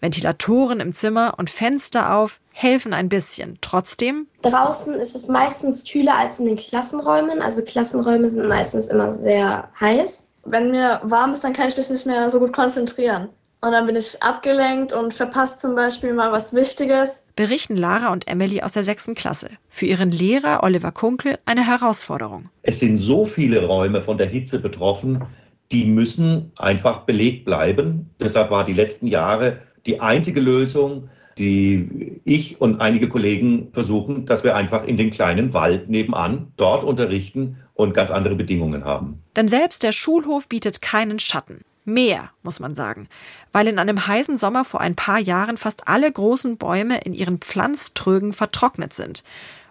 Ventilatoren 0.00 0.80
im 0.80 0.92
Zimmer 0.92 1.34
und 1.38 1.50
Fenster 1.50 2.14
auf 2.14 2.40
helfen 2.54 2.92
ein 2.94 3.08
bisschen. 3.08 3.58
Trotzdem. 3.60 4.26
Draußen 4.42 4.94
ist 4.94 5.14
es 5.14 5.28
meistens 5.28 5.84
kühler 5.84 6.16
als 6.16 6.38
in 6.38 6.46
den 6.46 6.56
Klassenräumen. 6.56 7.42
Also 7.42 7.62
Klassenräume 7.62 8.30
sind 8.30 8.46
meistens 8.46 8.88
immer 8.88 9.12
sehr 9.12 9.68
heiß. 9.80 10.26
Wenn 10.44 10.70
mir 10.70 11.00
warm 11.02 11.32
ist, 11.32 11.44
dann 11.44 11.52
kann 11.52 11.68
ich 11.68 11.76
mich 11.76 11.90
nicht 11.90 12.06
mehr 12.06 12.30
so 12.30 12.38
gut 12.38 12.52
konzentrieren. 12.52 13.28
und 13.60 13.72
dann 13.72 13.86
bin 13.86 13.96
ich 13.96 14.22
abgelenkt 14.22 14.92
und 14.92 15.12
verpasse 15.12 15.58
zum 15.58 15.74
Beispiel 15.74 16.12
mal 16.12 16.30
was 16.30 16.54
Wichtiges. 16.54 17.24
Berichten 17.34 17.76
Lara 17.76 18.12
und 18.12 18.28
Emily 18.28 18.62
aus 18.62 18.72
der 18.72 18.84
sechsten 18.84 19.16
Klasse. 19.16 19.48
Für 19.68 19.86
ihren 19.86 20.12
Lehrer 20.12 20.62
Oliver 20.62 20.92
Kunkel 20.92 21.38
eine 21.44 21.66
Herausforderung. 21.66 22.50
Es 22.62 22.78
sind 22.78 22.98
so 22.98 23.24
viele 23.24 23.66
Räume 23.66 24.00
von 24.00 24.16
der 24.16 24.28
Hitze 24.28 24.60
betroffen, 24.60 25.24
die 25.72 25.84
müssen 25.86 26.52
einfach 26.56 27.00
belegt 27.00 27.44
bleiben. 27.44 28.08
Deshalb 28.20 28.50
war 28.50 28.64
die 28.64 28.72
letzten 28.74 29.08
Jahre 29.08 29.58
die 29.86 30.00
einzige 30.00 30.40
Lösung, 30.40 31.08
die 31.38 32.20
ich 32.24 32.60
und 32.60 32.80
einige 32.80 33.08
Kollegen 33.08 33.68
versuchen, 33.72 34.26
dass 34.26 34.44
wir 34.44 34.56
einfach 34.56 34.84
in 34.84 34.96
den 34.96 35.10
kleinen 35.10 35.54
Wald 35.54 35.88
nebenan 35.88 36.52
dort 36.56 36.84
unterrichten 36.84 37.58
und 37.74 37.94
ganz 37.94 38.10
andere 38.10 38.34
Bedingungen 38.34 38.84
haben. 38.84 39.22
Denn 39.36 39.48
selbst 39.48 39.82
der 39.82 39.92
Schulhof 39.92 40.48
bietet 40.48 40.82
keinen 40.82 41.20
Schatten. 41.20 41.62
Mehr, 41.84 42.30
muss 42.42 42.60
man 42.60 42.74
sagen, 42.74 43.08
weil 43.50 43.66
in 43.66 43.78
einem 43.78 44.06
heißen 44.06 44.36
Sommer 44.36 44.64
vor 44.64 44.82
ein 44.82 44.94
paar 44.94 45.18
Jahren 45.18 45.56
fast 45.56 45.88
alle 45.88 46.10
großen 46.10 46.58
Bäume 46.58 47.00
in 47.00 47.14
ihren 47.14 47.38
Pflanztrögen 47.38 48.34
vertrocknet 48.34 48.92
sind 48.92 49.24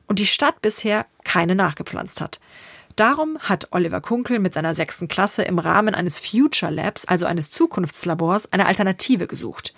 und 0.07 0.17
die 0.17 0.25
Stadt 0.25 0.61
bisher 0.61 1.05
keine 1.23 1.53
nachgepflanzt 1.53 2.19
hat. 2.21 2.39
Darum 2.97 3.37
hat 3.37 3.67
Oliver 3.73 4.01
Kunkel 4.01 4.39
mit 4.39 4.55
seiner 4.55 4.73
sechsten 4.73 5.07
Klasse 5.07 5.43
im 5.43 5.59
Rahmen 5.59 5.93
eines 5.93 6.17
Future 6.17 6.71
Labs, 6.71 7.05
also 7.05 7.27
eines 7.27 7.51
Zukunftslabors, 7.51 8.51
eine 8.51 8.65
Alternative 8.65 9.27
gesucht. 9.27 9.75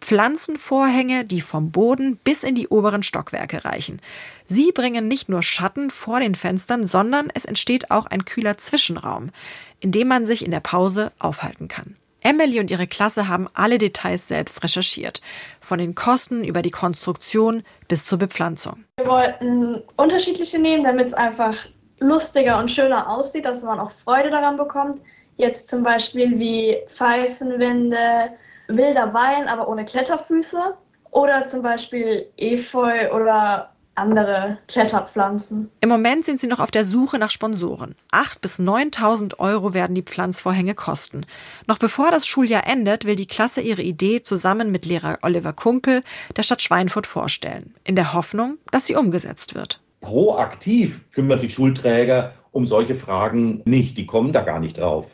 Pflanzenvorhänge, 0.00 1.26
die 1.26 1.42
vom 1.42 1.70
Boden 1.70 2.16
bis 2.16 2.42
in 2.42 2.54
die 2.54 2.68
oberen 2.68 3.02
Stockwerke 3.02 3.66
reichen. 3.66 4.00
Sie 4.46 4.72
bringen 4.72 5.06
nicht 5.06 5.28
nur 5.28 5.42
Schatten 5.42 5.90
vor 5.90 6.20
den 6.20 6.34
Fenstern, 6.34 6.86
sondern 6.86 7.28
es 7.34 7.44
entsteht 7.44 7.90
auch 7.90 8.06
ein 8.06 8.24
kühler 8.24 8.56
Zwischenraum, 8.56 9.32
in 9.80 9.92
dem 9.92 10.08
man 10.08 10.24
sich 10.24 10.42
in 10.42 10.50
der 10.50 10.60
Pause 10.60 11.12
aufhalten 11.18 11.68
kann. 11.68 11.96
Emily 12.22 12.58
und 12.58 12.70
ihre 12.70 12.86
Klasse 12.86 13.28
haben 13.28 13.48
alle 13.52 13.76
Details 13.76 14.28
selbst 14.28 14.64
recherchiert. 14.64 15.20
Von 15.60 15.76
den 15.76 15.94
Kosten 15.94 16.42
über 16.42 16.62
die 16.62 16.70
Konstruktion 16.70 17.64
bis 17.86 18.06
zur 18.06 18.16
Bepflanzung. 18.16 18.84
Wir 18.96 19.08
wollten 19.08 19.82
unterschiedliche 19.96 20.58
nehmen, 20.58 20.84
damit 20.84 21.08
es 21.08 21.14
einfach 21.14 21.54
lustiger 22.02 22.58
und 22.58 22.70
schöner 22.70 23.08
aussieht, 23.08 23.44
dass 23.44 23.62
man 23.62 23.80
auch 23.80 23.90
Freude 23.90 24.30
daran 24.30 24.56
bekommt. 24.56 25.00
Jetzt 25.36 25.68
zum 25.68 25.82
Beispiel 25.82 26.38
wie 26.38 26.76
Pfeifenwände, 26.88 28.30
wilder 28.68 29.12
Wein, 29.14 29.48
aber 29.48 29.68
ohne 29.68 29.84
Kletterfüße. 29.84 30.74
Oder 31.10 31.46
zum 31.46 31.62
Beispiel 31.62 32.26
Efeu 32.38 33.12
oder 33.12 33.72
andere 33.94 34.58
Kletterpflanzen. 34.68 35.70
Im 35.80 35.88
Moment 35.88 36.24
sind 36.24 36.40
sie 36.40 36.46
noch 36.46 36.60
auf 36.60 36.70
der 36.70 36.84
Suche 36.84 37.18
nach 37.18 37.30
Sponsoren. 37.30 37.94
8.000 38.10 38.40
bis 38.40 38.58
9.000 38.58 39.38
Euro 39.38 39.74
werden 39.74 39.94
die 39.94 40.02
Pflanzvorhänge 40.02 40.74
kosten. 40.74 41.26
Noch 41.66 41.78
bevor 41.78 42.10
das 42.10 42.26
Schuljahr 42.26 42.66
endet, 42.66 43.04
will 43.04 43.16
die 43.16 43.26
Klasse 43.26 43.60
ihre 43.60 43.82
Idee 43.82 44.22
zusammen 44.22 44.70
mit 44.70 44.86
Lehrer 44.86 45.18
Oliver 45.22 45.52
Kunkel 45.52 46.02
der 46.36 46.42
Stadt 46.42 46.62
Schweinfurt 46.62 47.06
vorstellen, 47.06 47.74
in 47.84 47.96
der 47.96 48.14
Hoffnung, 48.14 48.56
dass 48.70 48.86
sie 48.86 48.96
umgesetzt 48.96 49.54
wird. 49.54 49.80
Proaktiv 50.02 51.10
kümmern 51.12 51.38
sich 51.38 51.54
Schulträger 51.54 52.34
um 52.50 52.66
solche 52.66 52.96
Fragen 52.96 53.62
nicht. 53.64 53.96
Die 53.96 54.04
kommen 54.04 54.32
da 54.32 54.42
gar 54.42 54.60
nicht 54.60 54.78
drauf. 54.78 55.06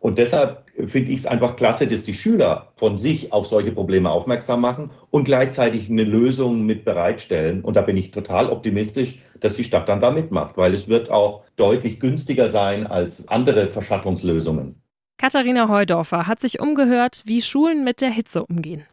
Und 0.00 0.18
deshalb 0.18 0.64
finde 0.86 1.10
ich 1.10 1.18
es 1.18 1.26
einfach 1.26 1.56
klasse, 1.56 1.86
dass 1.86 2.04
die 2.04 2.14
Schüler 2.14 2.72
von 2.76 2.96
sich 2.96 3.32
auf 3.32 3.46
solche 3.46 3.70
Probleme 3.70 4.10
aufmerksam 4.10 4.62
machen 4.62 4.90
und 5.10 5.24
gleichzeitig 5.24 5.90
eine 5.90 6.04
Lösung 6.04 6.64
mit 6.64 6.86
bereitstellen. 6.86 7.60
Und 7.62 7.76
da 7.76 7.82
bin 7.82 7.98
ich 7.98 8.10
total 8.10 8.48
optimistisch, 8.48 9.20
dass 9.40 9.56
die 9.56 9.64
Stadt 9.64 9.88
dann 9.88 10.00
da 10.00 10.10
mitmacht, 10.10 10.56
weil 10.56 10.72
es 10.72 10.88
wird 10.88 11.10
auch 11.10 11.44
deutlich 11.56 12.00
günstiger 12.00 12.48
sein 12.48 12.86
als 12.86 13.28
andere 13.28 13.68
Verschattungslösungen. 13.68 14.82
Katharina 15.18 15.68
Heudorfer 15.68 16.26
hat 16.26 16.40
sich 16.40 16.60
umgehört, 16.60 17.22
wie 17.26 17.42
Schulen 17.42 17.84
mit 17.84 18.00
der 18.00 18.10
Hitze 18.10 18.42
umgehen. 18.46 18.84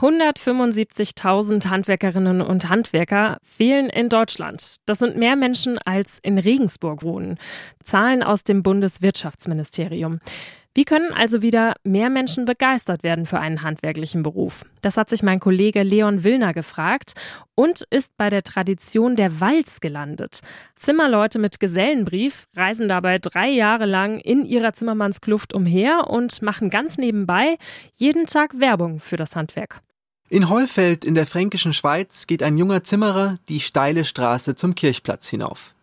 175.000 0.00 1.68
Handwerkerinnen 1.68 2.40
und 2.40 2.70
Handwerker 2.70 3.36
fehlen 3.42 3.90
in 3.90 4.08
Deutschland. 4.08 4.76
Das 4.86 4.98
sind 4.98 5.18
mehr 5.18 5.36
Menschen 5.36 5.76
als 5.76 6.18
in 6.22 6.38
Regensburg 6.38 7.02
wohnen. 7.02 7.38
Zahlen 7.84 8.22
aus 8.22 8.42
dem 8.42 8.62
Bundeswirtschaftsministerium. 8.62 10.20
Wie 10.72 10.84
können 10.84 11.12
also 11.12 11.42
wieder 11.42 11.74
mehr 11.82 12.08
Menschen 12.10 12.44
begeistert 12.44 13.02
werden 13.02 13.26
für 13.26 13.40
einen 13.40 13.62
handwerklichen 13.62 14.22
Beruf? 14.22 14.64
Das 14.80 14.96
hat 14.96 15.10
sich 15.10 15.22
mein 15.22 15.40
Kollege 15.40 15.82
Leon 15.82 16.22
Willner 16.22 16.54
gefragt 16.54 17.14
und 17.56 17.84
ist 17.90 18.16
bei 18.16 18.30
der 18.30 18.44
Tradition 18.44 19.16
der 19.16 19.40
Walz 19.40 19.80
gelandet. 19.80 20.40
Zimmerleute 20.76 21.40
mit 21.40 21.60
Gesellenbrief 21.60 22.46
reisen 22.56 22.88
dabei 22.88 23.18
drei 23.18 23.50
Jahre 23.50 23.84
lang 23.84 24.20
in 24.20 24.46
ihrer 24.46 24.72
Zimmermannskluft 24.72 25.52
umher 25.52 26.08
und 26.08 26.40
machen 26.40 26.70
ganz 26.70 26.96
nebenbei 26.96 27.56
jeden 27.96 28.26
Tag 28.26 28.58
Werbung 28.60 29.00
für 29.00 29.16
das 29.16 29.34
Handwerk. 29.34 29.82
In 30.32 30.48
Hollfeld 30.48 31.04
in 31.04 31.16
der 31.16 31.26
fränkischen 31.26 31.72
Schweiz 31.72 32.28
geht 32.28 32.44
ein 32.44 32.56
junger 32.56 32.84
Zimmerer 32.84 33.34
die 33.48 33.58
steile 33.58 34.04
Straße 34.04 34.54
zum 34.54 34.76
Kirchplatz 34.76 35.28
hinauf. 35.28 35.74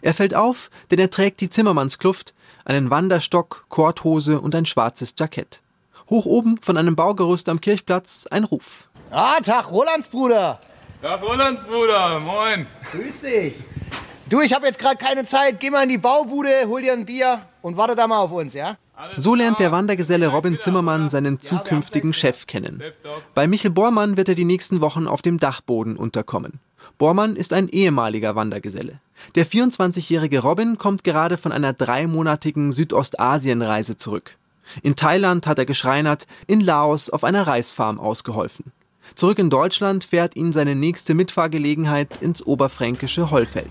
Er 0.00 0.14
fällt 0.14 0.32
auf, 0.32 0.70
denn 0.92 1.00
er 1.00 1.10
trägt 1.10 1.40
die 1.40 1.50
Zimmermannskluft, 1.50 2.32
einen 2.64 2.88
Wanderstock, 2.88 3.66
Korthose 3.68 4.40
und 4.40 4.54
ein 4.54 4.64
schwarzes 4.64 5.12
Jackett. 5.18 5.60
Hoch 6.08 6.24
oben 6.24 6.56
von 6.62 6.76
einem 6.76 6.94
Baugerüst 6.94 7.48
am 7.48 7.60
Kirchplatz 7.60 8.28
ein 8.28 8.44
Ruf. 8.44 8.88
Ah, 9.10 9.40
Tag, 9.40 9.72
Rolandsbruder. 9.72 10.60
Tag, 11.02 11.22
Rolandsbruder, 11.22 12.20
moin. 12.20 12.68
Grüß 12.92 13.22
dich. 13.22 13.54
Du, 14.28 14.40
ich 14.40 14.54
habe 14.54 14.66
jetzt 14.66 14.78
gerade 14.78 14.98
keine 14.98 15.24
Zeit. 15.24 15.58
Geh 15.58 15.70
mal 15.70 15.82
in 15.82 15.88
die 15.88 15.98
Baubude, 15.98 16.68
hol 16.68 16.80
dir 16.80 16.92
ein 16.92 17.06
Bier 17.06 17.42
und 17.60 17.76
warte 17.76 17.96
da 17.96 18.06
mal 18.06 18.20
auf 18.20 18.30
uns, 18.30 18.54
ja? 18.54 18.76
So 19.16 19.34
lernt 19.34 19.58
der 19.58 19.72
Wandergeselle 19.72 20.28
Robin 20.28 20.58
Zimmermann 20.58 21.10
seinen 21.10 21.40
zukünftigen 21.40 22.12
Chef 22.12 22.46
kennen. 22.46 22.82
Bei 23.34 23.46
Michel 23.46 23.70
Bormann 23.70 24.16
wird 24.16 24.28
er 24.28 24.34
die 24.34 24.44
nächsten 24.44 24.80
Wochen 24.80 25.06
auf 25.06 25.22
dem 25.22 25.38
Dachboden 25.38 25.96
unterkommen. 25.96 26.60
Bormann 26.98 27.36
ist 27.36 27.52
ein 27.52 27.68
ehemaliger 27.68 28.34
Wandergeselle. 28.34 29.00
Der 29.34 29.46
24-jährige 29.46 30.40
Robin 30.40 30.78
kommt 30.78 31.04
gerade 31.04 31.36
von 31.36 31.52
einer 31.52 31.72
dreimonatigen 31.72 32.72
Südostasienreise 32.72 33.96
zurück. 33.96 34.36
In 34.82 34.96
Thailand 34.96 35.46
hat 35.46 35.58
er 35.58 35.66
geschreinert, 35.66 36.26
in 36.46 36.60
Laos 36.60 37.10
auf 37.10 37.24
einer 37.24 37.46
Reisfarm 37.46 38.00
ausgeholfen. 38.00 38.72
Zurück 39.14 39.38
in 39.38 39.50
Deutschland 39.50 40.04
fährt 40.04 40.36
ihn 40.36 40.52
seine 40.52 40.74
nächste 40.74 41.14
Mitfahrgelegenheit 41.14 42.18
ins 42.20 42.44
oberfränkische 42.44 43.30
Hollfeld. 43.30 43.70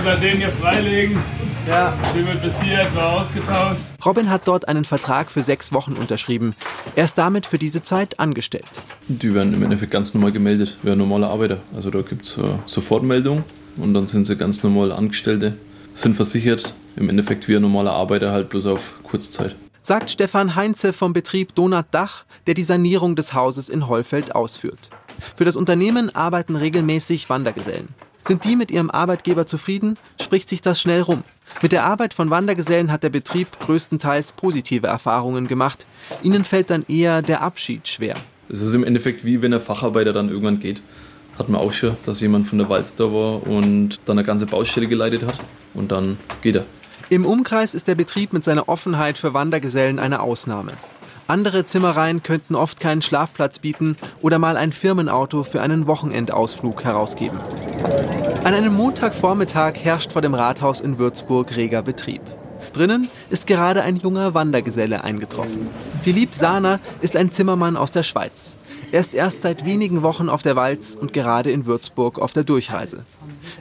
Oder 0.00 0.16
den 0.16 0.38
hier 0.38 0.50
freilegen. 0.50 1.22
Ja. 1.66 1.94
Die 2.14 2.26
wird 2.26 2.42
bis 2.42 2.60
hier 2.60 2.80
etwa 2.80 3.20
ausgetauscht. 3.20 3.82
Robin 4.04 4.28
hat 4.28 4.46
dort 4.46 4.68
einen 4.68 4.84
Vertrag 4.84 5.30
für 5.30 5.42
sechs 5.42 5.72
Wochen 5.72 5.94
unterschrieben. 5.94 6.54
Er 6.94 7.04
ist 7.04 7.16
damit 7.16 7.46
für 7.46 7.58
diese 7.58 7.82
Zeit 7.82 8.20
angestellt. 8.20 8.66
Die 9.08 9.34
werden 9.34 9.54
im 9.54 9.62
Endeffekt 9.62 9.90
ganz 9.90 10.12
normal 10.12 10.32
gemeldet, 10.32 10.76
wie 10.82 10.90
ein 10.90 10.98
normaler 10.98 11.28
Arbeiter. 11.28 11.58
Also 11.74 11.90
da 11.90 12.02
gibt 12.02 12.26
es 12.26 12.36
äh, 12.38 12.42
Sofortmeldung 12.66 13.44
und 13.78 13.94
dann 13.94 14.08
sind 14.08 14.26
sie 14.26 14.36
ganz 14.36 14.62
normal 14.62 14.92
Angestellte, 14.92 15.56
sind 15.94 16.16
versichert. 16.16 16.74
Im 16.96 17.08
Endeffekt 17.08 17.48
wie 17.48 17.56
ein 17.56 17.62
normaler 17.62 17.92
Arbeiter, 17.92 18.30
halt 18.30 18.50
bloß 18.50 18.66
auf 18.66 18.94
Kurzzeit. 19.02 19.56
Sagt 19.82 20.10
Stefan 20.10 20.54
Heinze 20.54 20.92
vom 20.92 21.12
Betrieb 21.12 21.54
Donat 21.54 21.86
Dach, 21.90 22.24
der 22.46 22.54
die 22.54 22.62
Sanierung 22.62 23.16
des 23.16 23.34
Hauses 23.34 23.68
in 23.68 23.88
Hollfeld 23.88 24.34
ausführt. 24.34 24.90
Für 25.36 25.44
das 25.44 25.56
Unternehmen 25.56 26.14
arbeiten 26.14 26.56
regelmäßig 26.56 27.28
Wandergesellen. 27.28 27.88
Sind 28.26 28.44
die 28.44 28.56
mit 28.56 28.70
ihrem 28.70 28.90
Arbeitgeber 28.90 29.46
zufrieden, 29.46 29.98
spricht 30.18 30.48
sich 30.48 30.62
das 30.62 30.80
schnell 30.80 31.02
rum. 31.02 31.24
Mit 31.60 31.72
der 31.72 31.84
Arbeit 31.84 32.14
von 32.14 32.30
Wandergesellen 32.30 32.90
hat 32.90 33.02
der 33.02 33.10
Betrieb 33.10 33.48
größtenteils 33.60 34.32
positive 34.32 34.86
Erfahrungen 34.86 35.46
gemacht. 35.46 35.86
Ihnen 36.22 36.44
fällt 36.44 36.70
dann 36.70 36.86
eher 36.88 37.20
der 37.20 37.42
Abschied 37.42 37.86
schwer. 37.86 38.16
Es 38.48 38.62
ist 38.62 38.72
im 38.72 38.82
Endeffekt 38.82 39.26
wie 39.26 39.42
wenn 39.42 39.52
ein 39.52 39.60
Facharbeiter 39.60 40.14
dann 40.14 40.30
irgendwann 40.30 40.58
geht. 40.58 40.80
Hat 41.38 41.50
man 41.50 41.60
auch 41.60 41.72
schon, 41.72 41.98
dass 42.06 42.20
jemand 42.22 42.48
von 42.48 42.58
der 42.58 42.70
Walz 42.70 42.94
da 42.94 43.04
war 43.04 43.46
und 43.46 44.00
dann 44.06 44.18
eine 44.18 44.26
ganze 44.26 44.46
Baustelle 44.46 44.86
geleitet 44.86 45.26
hat 45.26 45.38
und 45.74 45.92
dann 45.92 46.16
geht 46.40 46.56
er. 46.56 46.64
Im 47.10 47.26
Umkreis 47.26 47.74
ist 47.74 47.88
der 47.88 47.94
Betrieb 47.94 48.32
mit 48.32 48.44
seiner 48.44 48.70
Offenheit 48.70 49.18
für 49.18 49.34
Wandergesellen 49.34 49.98
eine 49.98 50.20
Ausnahme. 50.20 50.72
Andere 51.26 51.64
Zimmereien 51.64 52.22
könnten 52.22 52.54
oft 52.54 52.80
keinen 52.80 53.00
Schlafplatz 53.00 53.58
bieten 53.58 53.96
oder 54.20 54.38
mal 54.38 54.58
ein 54.58 54.72
Firmenauto 54.72 55.42
für 55.42 55.62
einen 55.62 55.86
Wochenendausflug 55.86 56.84
herausgeben. 56.84 57.38
An 58.44 58.52
einem 58.52 58.74
Montagvormittag 58.74 59.76
herrscht 59.82 60.12
vor 60.12 60.20
dem 60.20 60.34
Rathaus 60.34 60.80
in 60.80 60.98
Würzburg 60.98 61.56
reger 61.56 61.80
Betrieb. 61.82 62.20
Drinnen 62.74 63.08
ist 63.30 63.46
gerade 63.46 63.82
ein 63.82 63.96
junger 63.96 64.34
Wandergeselle 64.34 65.02
eingetroffen. 65.04 65.68
Philipp 66.02 66.34
Sahner 66.34 66.80
ist 67.00 67.16
ein 67.16 67.30
Zimmermann 67.30 67.76
aus 67.76 67.90
der 67.90 68.02
Schweiz. 68.02 68.56
Er 68.92 69.00
ist 69.00 69.14
erst 69.14 69.42
seit 69.42 69.64
wenigen 69.64 70.02
Wochen 70.02 70.28
auf 70.28 70.42
der 70.42 70.56
Walz 70.56 70.96
und 71.00 71.12
gerade 71.12 71.50
in 71.50 71.66
Würzburg 71.66 72.18
auf 72.18 72.32
der 72.32 72.44
Durchreise. 72.44 73.04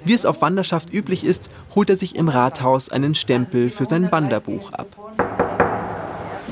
Wie 0.04 0.14
es 0.14 0.26
auf 0.26 0.42
Wanderschaft 0.42 0.94
üblich 0.94 1.24
ist, 1.24 1.50
holt 1.76 1.90
er 1.90 1.96
sich 1.96 2.16
im 2.16 2.28
Rathaus 2.28 2.90
einen 2.90 3.16
Stempel 3.16 3.70
für 3.70 3.86
sein 3.86 4.12
Wanderbuch 4.12 4.72
ab. 4.74 4.88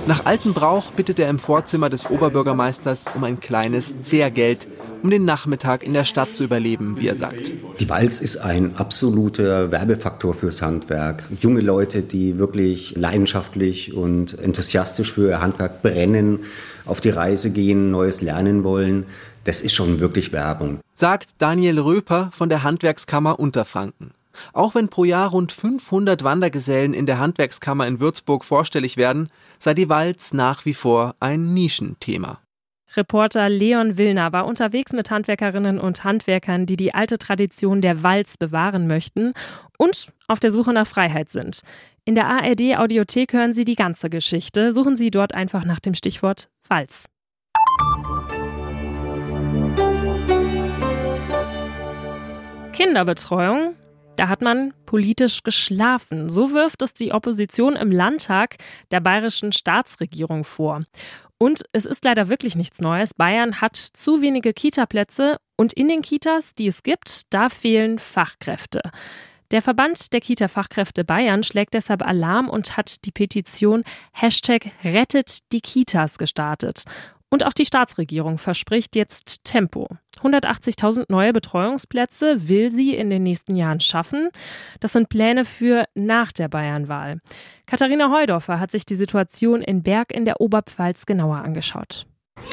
Nach 0.08 0.26
altem 0.26 0.54
Brauch 0.54 0.92
bittet 0.92 1.20
er 1.20 1.30
im 1.30 1.38
Vorzimmer 1.38 1.90
des 1.90 2.10
Oberbürgermeisters 2.10 3.06
um 3.16 3.24
ein 3.24 3.40
kleines 3.40 4.02
Zehrgeld 4.02 4.68
um 5.04 5.10
den 5.10 5.26
Nachmittag 5.26 5.84
in 5.84 5.94
der 5.94 6.04
Stadt 6.04 6.34
zu 6.34 6.44
überleben, 6.44 6.98
wie 7.00 7.08
er 7.08 7.16
sagt. 7.16 7.52
Die 7.80 7.90
Walz 7.90 8.22
ist 8.22 8.38
ein 8.38 8.76
absoluter 8.78 9.72
Werbefaktor 9.72 10.34
fürs 10.34 10.62
Handwerk. 10.62 11.24
Junge 11.40 11.62
Leute, 11.62 12.04
die 12.04 12.38
wirklich 12.38 12.96
leidenschaftlich 12.96 13.94
und 13.94 14.38
enthusiastisch 14.40 15.14
für 15.14 15.42
Handwerk 15.42 15.82
brennen, 15.82 16.40
auf 16.86 17.02
die 17.02 17.10
Reise 17.10 17.52
gehen, 17.52 17.92
Neues 17.92 18.22
lernen 18.22 18.64
wollen. 18.64 19.06
Das 19.44 19.62
ist 19.62 19.74
schon 19.74 20.00
wirklich 20.00 20.32
Werbung. 20.32 20.80
Sagt 20.94 21.30
Daniel 21.40 21.80
Röper 21.80 22.30
von 22.32 22.50
der 22.50 22.64
Handwerkskammer 22.64 23.40
Unterfranken. 23.40 24.12
Auch 24.54 24.76
wenn 24.76 24.90
pro 24.90 25.04
Jahr 25.04 25.30
rund 25.30 25.52
500 25.52 26.24
Wandergesellen 26.24 26.94
in 26.94 27.06
der 27.06 27.20
Handwerkskammer 27.20 27.88
in 27.88 28.00
Würzburg 28.00 28.46
vorstellig 28.46 28.98
werden, 28.98 29.30
sei 29.60 29.74
die 29.74 29.90
Walz 29.90 30.34
nach 30.34 30.66
wie 30.66 30.74
vor 30.74 31.16
ein 31.20 31.54
Nischenthema. 31.54 32.40
Reporter 32.96 33.48
Leon 33.48 33.98
Willner 33.98 34.34
war 34.34 34.46
unterwegs 34.46 34.92
mit 34.92 35.12
Handwerkerinnen 35.12 35.80
und 35.80 36.04
Handwerkern, 36.04 36.66
die 36.66 36.76
die 36.76 36.94
alte 36.94 37.18
Tradition 37.18 37.82
der 37.82 38.04
Walz 38.04 38.38
bewahren 38.38 38.88
möchten 38.88 39.34
und 39.78 40.08
auf 40.28 40.40
der 40.40 40.52
Suche 40.52 40.74
nach 40.74 40.88
Freiheit 40.88 41.30
sind. 41.30 41.62
In 42.04 42.16
der 42.16 42.28
ARD 42.28 42.78
Audiothek 42.78 43.34
hören 43.34 43.54
Sie 43.54 43.64
die 43.64 43.76
ganze 43.76 44.10
Geschichte. 44.10 44.74
Suchen 44.74 44.96
Sie 44.96 45.12
dort 45.12 45.34
einfach 45.34 45.64
nach 45.66 45.80
dem 45.80 45.94
Stichwort 45.94 46.50
Walz. 46.68 47.06
Kinderbetreuung 52.74 53.76
da 54.16 54.28
hat 54.28 54.42
man 54.42 54.74
politisch 54.86 55.44
geschlafen. 55.44 56.30
So 56.30 56.52
wirft 56.52 56.82
es 56.82 56.94
die 56.94 57.12
Opposition 57.12 57.76
im 57.76 57.92
Landtag 57.92 58.58
der 58.92 59.00
bayerischen 59.00 59.52
Staatsregierung 59.52 60.44
vor. 60.44 60.84
Und 61.38 61.64
es 61.72 61.86
ist 61.86 62.06
leider 62.06 62.30
wirklich 62.30 62.56
nichts 62.56 62.82
Neues. 62.82 63.16
Bayern 63.16 63.62
hat 63.62 63.76
zu 63.76 64.22
wenige 64.22 64.54
Kitaplätze 64.54 65.38
und 65.58 65.74
in 65.74 65.88
den 65.88 66.04
Kitas, 66.04 66.54
die 66.54 66.68
es 66.68 66.84
gibt, 66.84 67.34
da 67.34 67.50
fehlen 67.50 67.98
Fachkräfte. 67.98 68.82
Der 69.50 69.62
Verband 69.62 70.14
der 70.14 70.22
Kita-Fachkräfte 70.22 71.04
Bayern 71.04 71.44
schlägt 71.44 71.74
deshalb 71.74 72.04
Alarm 72.08 72.48
und 72.48 72.78
hat 72.78 73.04
die 73.06 73.12
Petition 73.12 73.84
Hashtag 74.14 74.72
Rettet 74.84 75.52
die 75.52 75.62
Kitas 75.62 76.18
gestartet. 76.18 76.84
Und 77.30 77.46
auch 77.46 77.54
die 77.54 77.66
Staatsregierung 77.66 78.38
verspricht 78.38 78.96
jetzt 78.96 79.44
Tempo. 79.44 79.88
180.000 80.24 81.06
neue 81.10 81.34
Betreuungsplätze 81.34 82.48
will 82.48 82.70
sie 82.70 82.96
in 82.96 83.10
den 83.10 83.24
nächsten 83.24 83.56
Jahren 83.56 83.80
schaffen. 83.80 84.30
Das 84.80 84.94
sind 84.94 85.10
Pläne 85.10 85.46
für 85.46 85.86
nach 85.96 86.32
der 86.32 86.48
Bayernwahl. 86.48 87.20
Katharina 87.66 88.12
Heudorfer 88.12 88.60
hat 88.60 88.72
sich 88.72 88.86
die 88.86 88.96
Situation 88.96 89.62
in 89.62 89.84
Berg 89.84 90.12
in 90.12 90.26
der 90.26 90.42
Oberpfalz 90.42 91.06
genauer 91.06 91.38
angeschaut. 91.38 92.06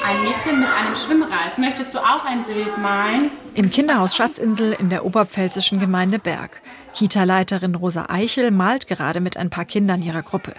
Ein 0.04 0.22
Mädchen 0.22 0.60
mit 0.60 0.68
einem 0.68 0.96
Schwimmrad. 0.96 1.58
Möchtest 1.58 1.94
du 1.94 1.98
auch 1.98 2.24
ein 2.24 2.44
Bild 2.44 2.78
malen? 2.78 3.30
Im 3.54 3.70
Kinderhaus 3.70 4.14
Schatzinsel 4.16 4.76
in 4.78 4.90
der 4.90 5.04
oberpfälzischen 5.04 5.78
Gemeinde 5.78 6.18
Berg. 6.18 6.62
Kita-Leiterin 6.94 7.74
Rosa 7.74 8.06
Eichel 8.08 8.50
malt 8.50 8.86
gerade 8.86 9.20
mit 9.20 9.36
ein 9.36 9.50
paar 9.50 9.64
Kindern 9.64 10.02
ihrer 10.02 10.22
Gruppe. 10.22 10.54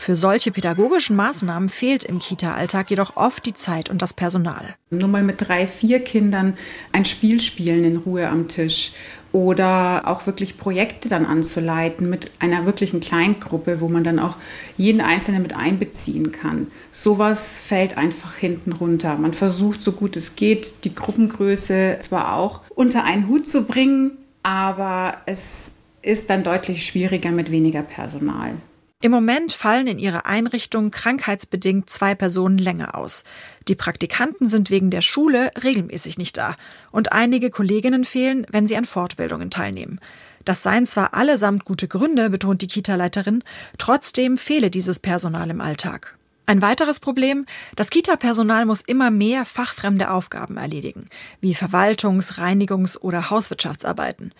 Für 0.00 0.14
solche 0.14 0.52
pädagogischen 0.52 1.16
Maßnahmen 1.16 1.68
fehlt 1.68 2.04
im 2.04 2.20
Kita-Alltag 2.20 2.88
jedoch 2.88 3.16
oft 3.16 3.44
die 3.44 3.52
Zeit 3.52 3.90
und 3.90 4.00
das 4.00 4.14
Personal. 4.14 4.76
Nur 4.90 5.08
mal 5.08 5.24
mit 5.24 5.40
drei, 5.40 5.66
vier 5.66 5.98
Kindern 5.98 6.56
ein 6.92 7.04
Spiel 7.04 7.40
spielen 7.40 7.82
in 7.82 7.96
Ruhe 7.96 8.28
am 8.28 8.46
Tisch 8.46 8.92
oder 9.32 10.02
auch 10.06 10.24
wirklich 10.24 10.56
Projekte 10.56 11.08
dann 11.08 11.26
anzuleiten 11.26 12.08
mit 12.08 12.30
einer 12.38 12.64
wirklichen 12.64 13.00
Kleingruppe, 13.00 13.80
wo 13.80 13.88
man 13.88 14.04
dann 14.04 14.20
auch 14.20 14.36
jeden 14.76 15.00
Einzelnen 15.00 15.42
mit 15.42 15.56
einbeziehen 15.56 16.30
kann. 16.30 16.68
Sowas 16.92 17.58
fällt 17.58 17.98
einfach 17.98 18.36
hinten 18.36 18.72
runter. 18.72 19.16
Man 19.16 19.34
versucht, 19.34 19.82
so 19.82 19.90
gut 19.90 20.16
es 20.16 20.36
geht, 20.36 20.84
die 20.84 20.94
Gruppengröße 20.94 21.98
zwar 22.00 22.34
auch 22.34 22.60
unter 22.76 23.02
einen 23.02 23.26
Hut 23.26 23.48
zu 23.48 23.64
bringen, 23.64 24.12
aber 24.44 25.18
es 25.26 25.72
ist 26.02 26.30
dann 26.30 26.44
deutlich 26.44 26.86
schwieriger 26.86 27.32
mit 27.32 27.50
weniger 27.50 27.82
Personal. 27.82 28.54
Im 29.00 29.12
Moment 29.12 29.52
fallen 29.52 29.86
in 29.86 30.00
ihrer 30.00 30.26
Einrichtung 30.26 30.90
krankheitsbedingt 30.90 31.88
zwei 31.88 32.16
Personen 32.16 32.58
länger 32.58 32.96
aus. 32.96 33.22
Die 33.68 33.76
Praktikanten 33.76 34.48
sind 34.48 34.70
wegen 34.70 34.90
der 34.90 35.02
Schule 35.02 35.52
regelmäßig 35.62 36.18
nicht 36.18 36.36
da 36.36 36.56
und 36.90 37.12
einige 37.12 37.50
Kolleginnen 37.50 38.02
fehlen, 38.02 38.44
wenn 38.50 38.66
sie 38.66 38.76
an 38.76 38.86
Fortbildungen 38.86 39.50
teilnehmen. 39.50 40.00
Das 40.44 40.64
seien 40.64 40.84
zwar 40.84 41.14
allesamt 41.14 41.64
gute 41.64 41.86
Gründe, 41.86 42.28
betont 42.28 42.60
die 42.60 42.66
Kita-Leiterin, 42.66 43.44
trotzdem 43.76 44.36
fehle 44.36 44.68
dieses 44.68 44.98
Personal 44.98 45.48
im 45.48 45.60
Alltag. 45.60 46.17
Ein 46.48 46.62
weiteres 46.62 46.98
Problem, 46.98 47.44
das 47.76 47.90
Kita-Personal 47.90 48.64
muss 48.64 48.80
immer 48.80 49.10
mehr 49.10 49.44
fachfremde 49.44 50.10
Aufgaben 50.10 50.56
erledigen, 50.56 51.04
wie 51.42 51.54
Verwaltungs-, 51.54 52.38
Reinigungs- 52.38 52.96
oder 52.96 53.28
Hauswirtschaftsarbeiten. 53.28 54.32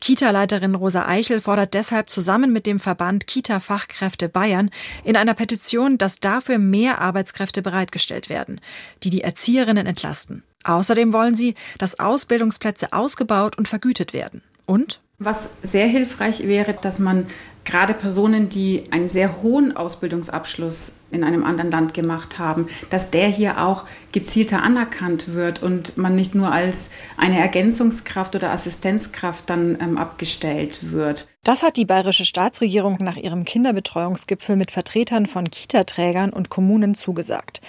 Kita-Leiterin 0.00 0.74
Rosa 0.74 1.06
Eichel 1.06 1.40
fordert 1.40 1.74
deshalb 1.74 2.10
zusammen 2.10 2.52
mit 2.52 2.66
dem 2.66 2.80
Verband 2.80 3.28
Kita-Fachkräfte 3.28 4.28
Bayern 4.28 4.70
in 5.04 5.16
einer 5.16 5.34
Petition, 5.34 5.98
dass 5.98 6.18
dafür 6.18 6.58
mehr 6.58 7.00
Arbeitskräfte 7.00 7.62
bereitgestellt 7.62 8.28
werden, 8.28 8.60
die 9.04 9.10
die 9.10 9.22
Erzieherinnen 9.22 9.86
entlasten. 9.86 10.42
Außerdem 10.64 11.12
wollen 11.12 11.36
sie, 11.36 11.54
dass 11.78 12.00
Ausbildungsplätze 12.00 12.92
ausgebaut 12.92 13.56
und 13.56 13.68
vergütet 13.68 14.12
werden. 14.12 14.42
Und 14.66 14.98
was 15.20 15.50
sehr 15.62 15.86
hilfreich 15.86 16.48
wäre, 16.48 16.74
dass 16.74 16.98
man 16.98 17.28
gerade 17.64 17.94
Personen, 17.94 18.48
die 18.48 18.84
einen 18.90 19.08
sehr 19.08 19.42
hohen 19.42 19.76
Ausbildungsabschluss 19.76 20.94
in 21.10 21.24
einem 21.24 21.44
anderen 21.44 21.70
Land 21.70 21.94
gemacht 21.94 22.38
haben, 22.38 22.68
dass 22.90 23.10
der 23.10 23.28
hier 23.28 23.62
auch 23.62 23.84
gezielter 24.12 24.62
anerkannt 24.62 25.34
wird 25.34 25.62
und 25.62 25.96
man 25.96 26.14
nicht 26.14 26.34
nur 26.34 26.50
als 26.50 26.90
eine 27.16 27.38
Ergänzungskraft 27.38 28.34
oder 28.34 28.50
Assistenzkraft 28.50 29.48
dann 29.48 29.78
ähm, 29.80 29.98
abgestellt 29.98 30.92
wird. 30.92 31.28
Das 31.44 31.62
hat 31.62 31.76
die 31.76 31.84
bayerische 31.84 32.24
Staatsregierung 32.24 32.98
nach 33.00 33.16
ihrem 33.16 33.44
Kinderbetreuungsgipfel 33.44 34.56
mit 34.56 34.70
Vertretern 34.70 35.26
von 35.26 35.50
Kita-Trägern 35.50 36.32
und 36.32 36.50
Kommunen 36.50 36.94
zugesagt. 36.94 37.60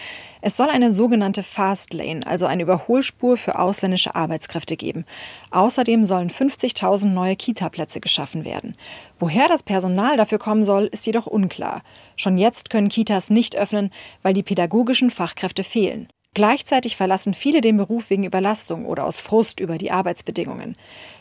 Es 0.45 0.57
soll 0.57 0.69
eine 0.69 0.91
sogenannte 0.91 1.41
Fast 1.41 1.93
Lane, 1.93 2.27
also 2.27 2.45
eine 2.45 2.63
Überholspur 2.63 3.37
für 3.37 3.57
ausländische 3.57 4.13
Arbeitskräfte 4.13 4.75
geben. 4.75 5.05
Außerdem 5.51 6.03
sollen 6.03 6.29
50.000 6.29 7.07
neue 7.07 7.37
Kita-Plätze 7.37 8.01
geschaffen 8.01 8.43
werden. 8.43 8.75
Woher 9.19 9.47
das 9.47 9.63
Personal 9.63 10.17
dafür 10.17 10.39
kommen 10.39 10.65
soll, 10.65 10.87
ist 10.87 11.05
jedoch 11.05 11.27
unklar. 11.27 11.81
Schon 12.17 12.37
jetzt 12.37 12.69
können 12.69 12.89
Kitas 12.89 13.29
nicht 13.29 13.55
öffnen, 13.55 13.89
weil 14.21 14.33
die 14.33 14.43
pädagogischen 14.43 15.11
Fachkräfte 15.11 15.63
fehlen. 15.63 16.09
Gleichzeitig 16.33 16.97
verlassen 16.97 17.33
viele 17.33 17.61
den 17.61 17.77
Beruf 17.77 18.09
wegen 18.09 18.25
Überlastung 18.25 18.85
oder 18.85 19.05
aus 19.05 19.21
Frust 19.21 19.61
über 19.61 19.77
die 19.77 19.91
Arbeitsbedingungen. 19.91 20.75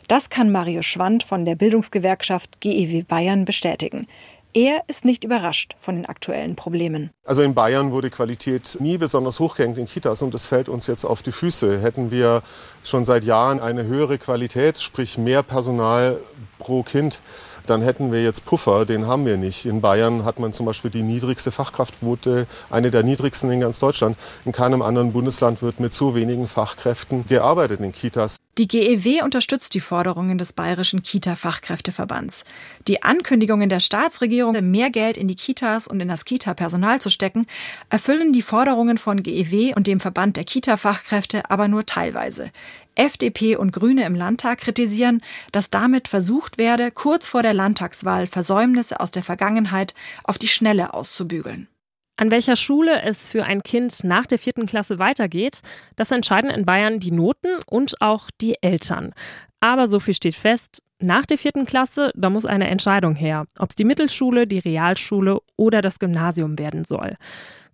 Das 0.09 0.31
kann 0.31 0.51
Mario 0.51 0.83
Schwand 0.83 1.23
von 1.23 1.45
der 1.45 1.55
Bildungsgewerkschaft 1.55 2.61
GEW 2.61 3.05
Bayern 3.05 3.45
bestätigen. 3.45 4.09
Er 4.55 4.83
ist 4.87 5.07
nicht 5.07 5.25
überrascht 5.25 5.75
von 5.79 5.97
den 5.97 6.05
aktuellen 6.05 6.57
Problemen. 6.57 7.11
Also 7.25 7.41
in 7.41 7.55
Bayern 7.55 7.91
wurde 7.91 8.11
Qualität 8.11 8.77
nie 8.81 8.99
besonders 8.99 9.41
hochgehängt 9.41 9.79
in 9.79 9.87
Kitas 9.87 10.21
und 10.21 10.35
das 10.35 10.45
fällt 10.45 10.69
uns 10.69 10.87
jetzt 10.87 11.07
auf 11.07 11.23
die 11.23 11.33
Füße. 11.33 11.81
Hätten 11.81 12.11
wir 12.11 12.43
schon 12.85 13.07
seit 13.07 13.25
Jahren 13.25 13.61
eine 13.61 13.85
höhere 13.85 14.19
Qualität, 14.19 14.79
sprich 14.79 15.17
mehr 15.17 15.43
Personal 15.43 16.21
pro 16.59 16.83
Kind, 16.83 17.21
dann 17.67 17.83
hätten 17.83 18.13
wir 18.13 18.23
jetzt 18.23 18.45
Puffer, 18.45 18.85
den 18.85 19.07
haben 19.07 19.25
wir 19.25 19.37
nicht. 19.37 19.67
In 19.67 19.81
Bayern 19.81 20.25
hat 20.25 20.39
man 20.39 20.53
zum 20.53 20.67
Beispiel 20.67 20.91
die 20.91 21.03
niedrigste 21.03 21.51
Fachkraftquote, 21.51 22.47
eine 22.71 22.91
der 22.91 23.03
niedrigsten 23.03 23.51
in 23.51 23.61
ganz 23.61 23.79
Deutschland. 23.79 24.17
In 24.45 24.53
keinem 24.53 24.83
anderen 24.83 25.13
Bundesland 25.13 25.63
wird 25.63 25.81
mit 25.81 25.93
so 25.93 26.15
wenigen 26.15 26.49
Fachkräften 26.49 27.25
gearbeitet 27.27 27.81
in 27.81 27.93
Kitas. 27.93 28.37
Die 28.59 28.69
GEW 28.69 29.23
unterstützt 29.25 29.73
die 29.75 29.81
Forderungen 29.81 30.37
des 30.37 30.53
Bayerischen 30.53 31.03
Kita-Fachkräfteverbands. 31.03 32.45
Die 32.89 33.03
Ankündigungen 33.03 33.69
der 33.69 33.79
Staatsregierung, 33.81 34.53
mehr 34.71 34.91
Geld 34.91 35.17
in 35.17 35.29
die 35.29 35.37
Kitas 35.37 35.87
und 35.87 36.01
in 36.01 36.09
das 36.09 36.25
Kita-Personal 36.25 37.01
zu 37.01 37.11
stecken, 37.11 37.47
erfüllen 37.91 38.33
die 38.33 38.43
Forderungen 38.43 38.99
von 38.99 39.23
GEW 39.23 39.75
und 39.77 39.87
dem 39.87 40.01
Verband 40.01 40.37
der 40.37 40.45
Kita-Fachkräfte 40.45 41.49
aber 41.49 41.69
nur 41.69 41.87
teilweise. 41.87 42.51
FDP 42.95 43.57
und 43.57 43.73
Grüne 43.73 44.05
im 44.05 44.15
Landtag 44.15 44.59
kritisieren, 44.59 45.23
dass 45.53 45.71
damit 45.71 46.09
versucht 46.09 46.59
werde, 46.59 46.91
kurz 46.91 47.29
vor 47.29 47.43
der 47.43 47.55
Landtagswahl 47.55 48.27
Versäumnisse 48.27 49.01
aus 49.01 49.13
der 49.13 49.23
Vergangenheit 49.23 49.95
auf 50.25 50.39
die 50.39 50.49
Schnelle 50.49 50.93
auszubügeln. 50.93 51.69
An 52.17 52.31
welcher 52.31 52.57
Schule 52.57 53.03
es 53.03 53.27
für 53.27 53.45
ein 53.45 53.63
Kind 53.63 54.05
nach 54.05 54.27
der 54.27 54.39
vierten 54.39 54.67
Klasse 54.67 54.99
weitergeht, 54.99 55.61
das 55.97 56.11
entscheiden 56.11 56.51
in 56.51 56.67
Bayern 56.67 57.01
die 57.01 57.13
Noten 57.13 57.59
und 57.67 58.01
auch 58.01 58.29
die 58.41 58.57
Eltern. 58.61 59.15
Aber 59.61 59.87
so 59.87 59.99
viel 59.99 60.15
steht 60.15 60.35
fest, 60.35 60.83
nach 61.03 61.27
der 61.27 61.39
vierten 61.39 61.67
Klasse, 61.67 62.13
da 62.15 62.31
muss 62.31 62.47
eine 62.47 62.69
Entscheidung 62.69 63.15
her, 63.15 63.47
ob 63.59 63.71
es 63.71 63.77
die 63.77 63.85
Mittelschule, 63.85 64.47
die 64.47 64.59
Realschule 64.59 65.41
oder 65.57 65.83
das 65.83 65.99
Gymnasium 65.99 66.59
werden 66.59 66.85
soll. 66.85 67.17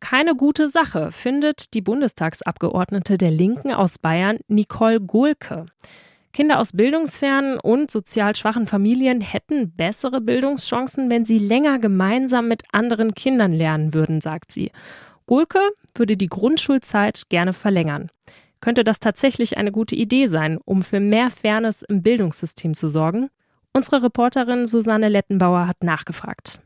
Keine 0.01 0.35
gute 0.35 0.69
Sache, 0.69 1.11
findet 1.11 1.75
die 1.75 1.81
Bundestagsabgeordnete 1.81 3.19
der 3.19 3.31
Linken 3.31 3.73
aus 3.73 3.99
Bayern, 3.99 4.39
Nicole 4.49 5.01
Gohlke. 5.01 5.67
Kinder 6.33 6.61
aus 6.61 6.73
bildungsfernen 6.73 7.59
und 7.59 7.91
sozial 7.91 8.37
schwachen 8.37 8.67
Familien 8.67 9.21
hätten 9.21 9.73
bessere 9.75 10.21
Bildungschancen, 10.21 11.11
wenn 11.11 11.25
sie 11.25 11.39
länger 11.39 11.79
gemeinsam 11.79 12.49
mit 12.49 12.63
anderen 12.73 13.15
Kindern 13.15 13.53
lernen 13.53 13.95
würden, 13.95 14.21
sagt 14.21 14.53
sie. 14.53 14.71
Gulke 15.27 15.61
würde 15.95 16.17
die 16.17 16.29
Grundschulzeit 16.29 17.29
gerne 17.29 17.53
verlängern. 17.53 18.11
Könnte 18.61 18.85
das 18.85 19.01
tatsächlich 19.01 19.57
eine 19.57 19.73
gute 19.73 19.95
Idee 19.95 20.27
sein, 20.27 20.59
um 20.65 20.83
für 20.83 21.01
mehr 21.01 21.31
Fairness 21.31 21.83
im 21.83 22.03
Bildungssystem 22.03 22.75
zu 22.75 22.89
sorgen? 22.89 23.29
Unsere 23.73 24.03
Reporterin 24.03 24.67
Susanne 24.67 25.09
Lettenbauer 25.09 25.69
hat 25.69 25.85
nachgefragt. 25.85 26.61